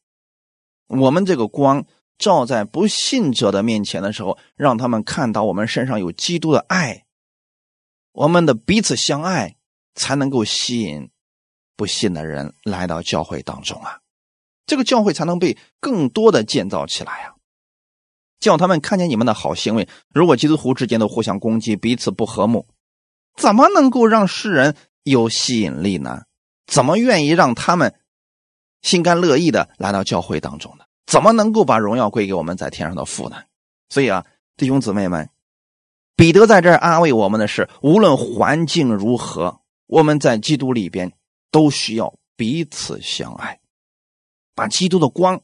[0.87, 1.85] 我们这个光
[2.17, 7.05] 照在不信者的面前的时候，让他们看到我们身上有基督的爱，
[8.11, 9.55] 我们的彼此相爱，
[9.95, 11.09] 才能够吸引
[11.75, 13.99] 不信的人来到教会当中啊，
[14.67, 17.33] 这个教会才能被更多的建造起来啊。
[18.39, 19.87] 叫他们看见你们的好行为。
[20.13, 22.67] 如果基督徒之间都互相攻击，彼此不和睦，
[23.35, 24.75] 怎么能够让世人
[25.05, 26.23] 有吸引力呢？
[26.67, 27.95] 怎么愿意让他们？
[28.81, 33.37] 心甘乐意的来到教会当中呢，怎么能够把荣耀归给我们在天上的父呢？
[33.89, 34.25] 所以啊，
[34.57, 35.29] 弟兄姊妹们，
[36.15, 41.13] 彼得在这安慰我们的是：无论环境如何，我们在基督里边
[41.49, 43.59] 都需要彼此相爱，
[44.53, 45.41] 把基督的光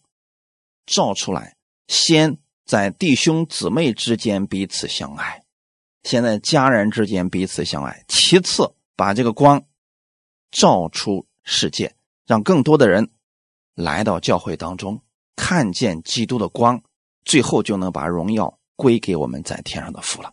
[0.85, 1.55] 照出来。
[1.87, 5.43] 先在弟兄姊妹之间彼此相爱，
[6.03, 9.63] 先在家人之间彼此相爱，其次把这个光
[10.51, 13.09] 照出世界，让更多的人。
[13.73, 15.01] 来到教会当中，
[15.35, 16.83] 看见基督的光，
[17.23, 20.31] 最后就能把荣耀归给我们在天上的父了。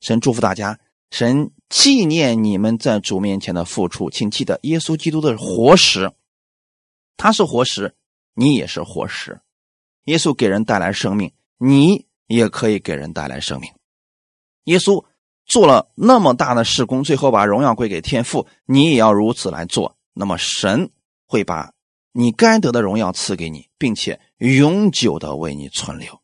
[0.00, 0.78] 神祝福大家，
[1.10, 6.12] 神纪念你们在主面前的付出，请记得耶稣基督的活石，
[7.16, 7.96] 他是活石，
[8.32, 9.40] 你也是活石。
[10.04, 13.70] 耶稣给人带来生命，你也可以给人带来生命。
[14.64, 15.04] 耶稣
[15.48, 19.96] 做了那么大的事工，最后把荣耀归给天父，你也要如此来做。
[20.12, 20.92] 那么神
[21.26, 21.72] 会把。
[22.12, 26.20] 你该得的荣耀赐给你，并且永久的为你存留。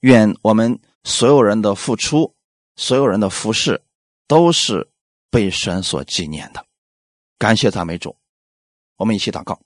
[0.00, 2.34] 愿我们所有人的付出，
[2.76, 3.82] 所有人的服侍，
[4.26, 4.90] 都是
[5.30, 6.66] 被神所纪念的。
[7.38, 8.16] 感谢赞美主，
[8.96, 9.60] 我们一起祷告。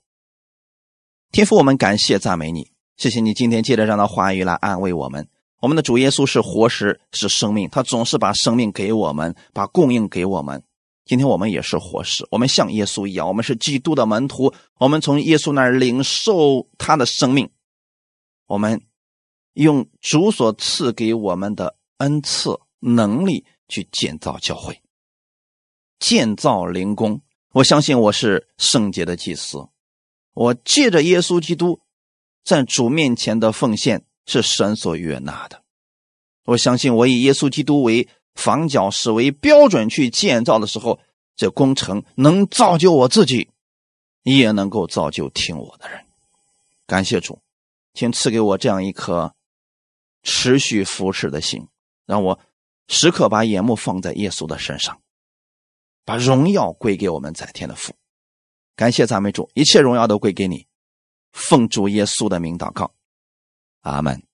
[1.32, 5.28] 天父，我们感谢赞美你，谢谢你今天借着这样的话语来安慰我们。
[5.62, 10.60] 我们的主耶稣是活石，是生命，他总是把生命给我们，把供应给我们。
[11.04, 17.48] 今天我们也是活石，我们像耶稣一样，我们是基督的门徒，我们从耶稣那儿领受他的生命，
[18.48, 18.82] 我们
[19.52, 24.80] 用主所赐给我们的恩赐能力去建造教会，
[26.00, 27.22] 建造灵宫。
[27.52, 29.68] 我相信我是圣洁的祭司，
[30.34, 31.78] 我借着耶稣基督
[32.42, 35.62] 在主面前的奉献是神所悦纳的。
[36.44, 38.08] 我相信我以耶稣基督为。
[38.34, 40.98] 房角石为标准去建造的时候，
[41.36, 43.50] 这工程能造就我自己，
[44.22, 46.06] 也能够造就听我的人。
[46.86, 47.40] 感谢主，
[47.92, 49.34] 请赐给我这样一颗
[50.22, 51.68] 持续扶持的心，
[52.06, 52.40] 让我
[52.88, 54.98] 时刻把眼目放在耶稣的身上，
[56.06, 57.92] 把荣耀归给我们在天的父。
[58.74, 60.66] 感谢赞美主，一切荣耀都归给你。
[61.32, 62.94] 奉主耶稣的名祷告，
[63.82, 64.31] 阿门。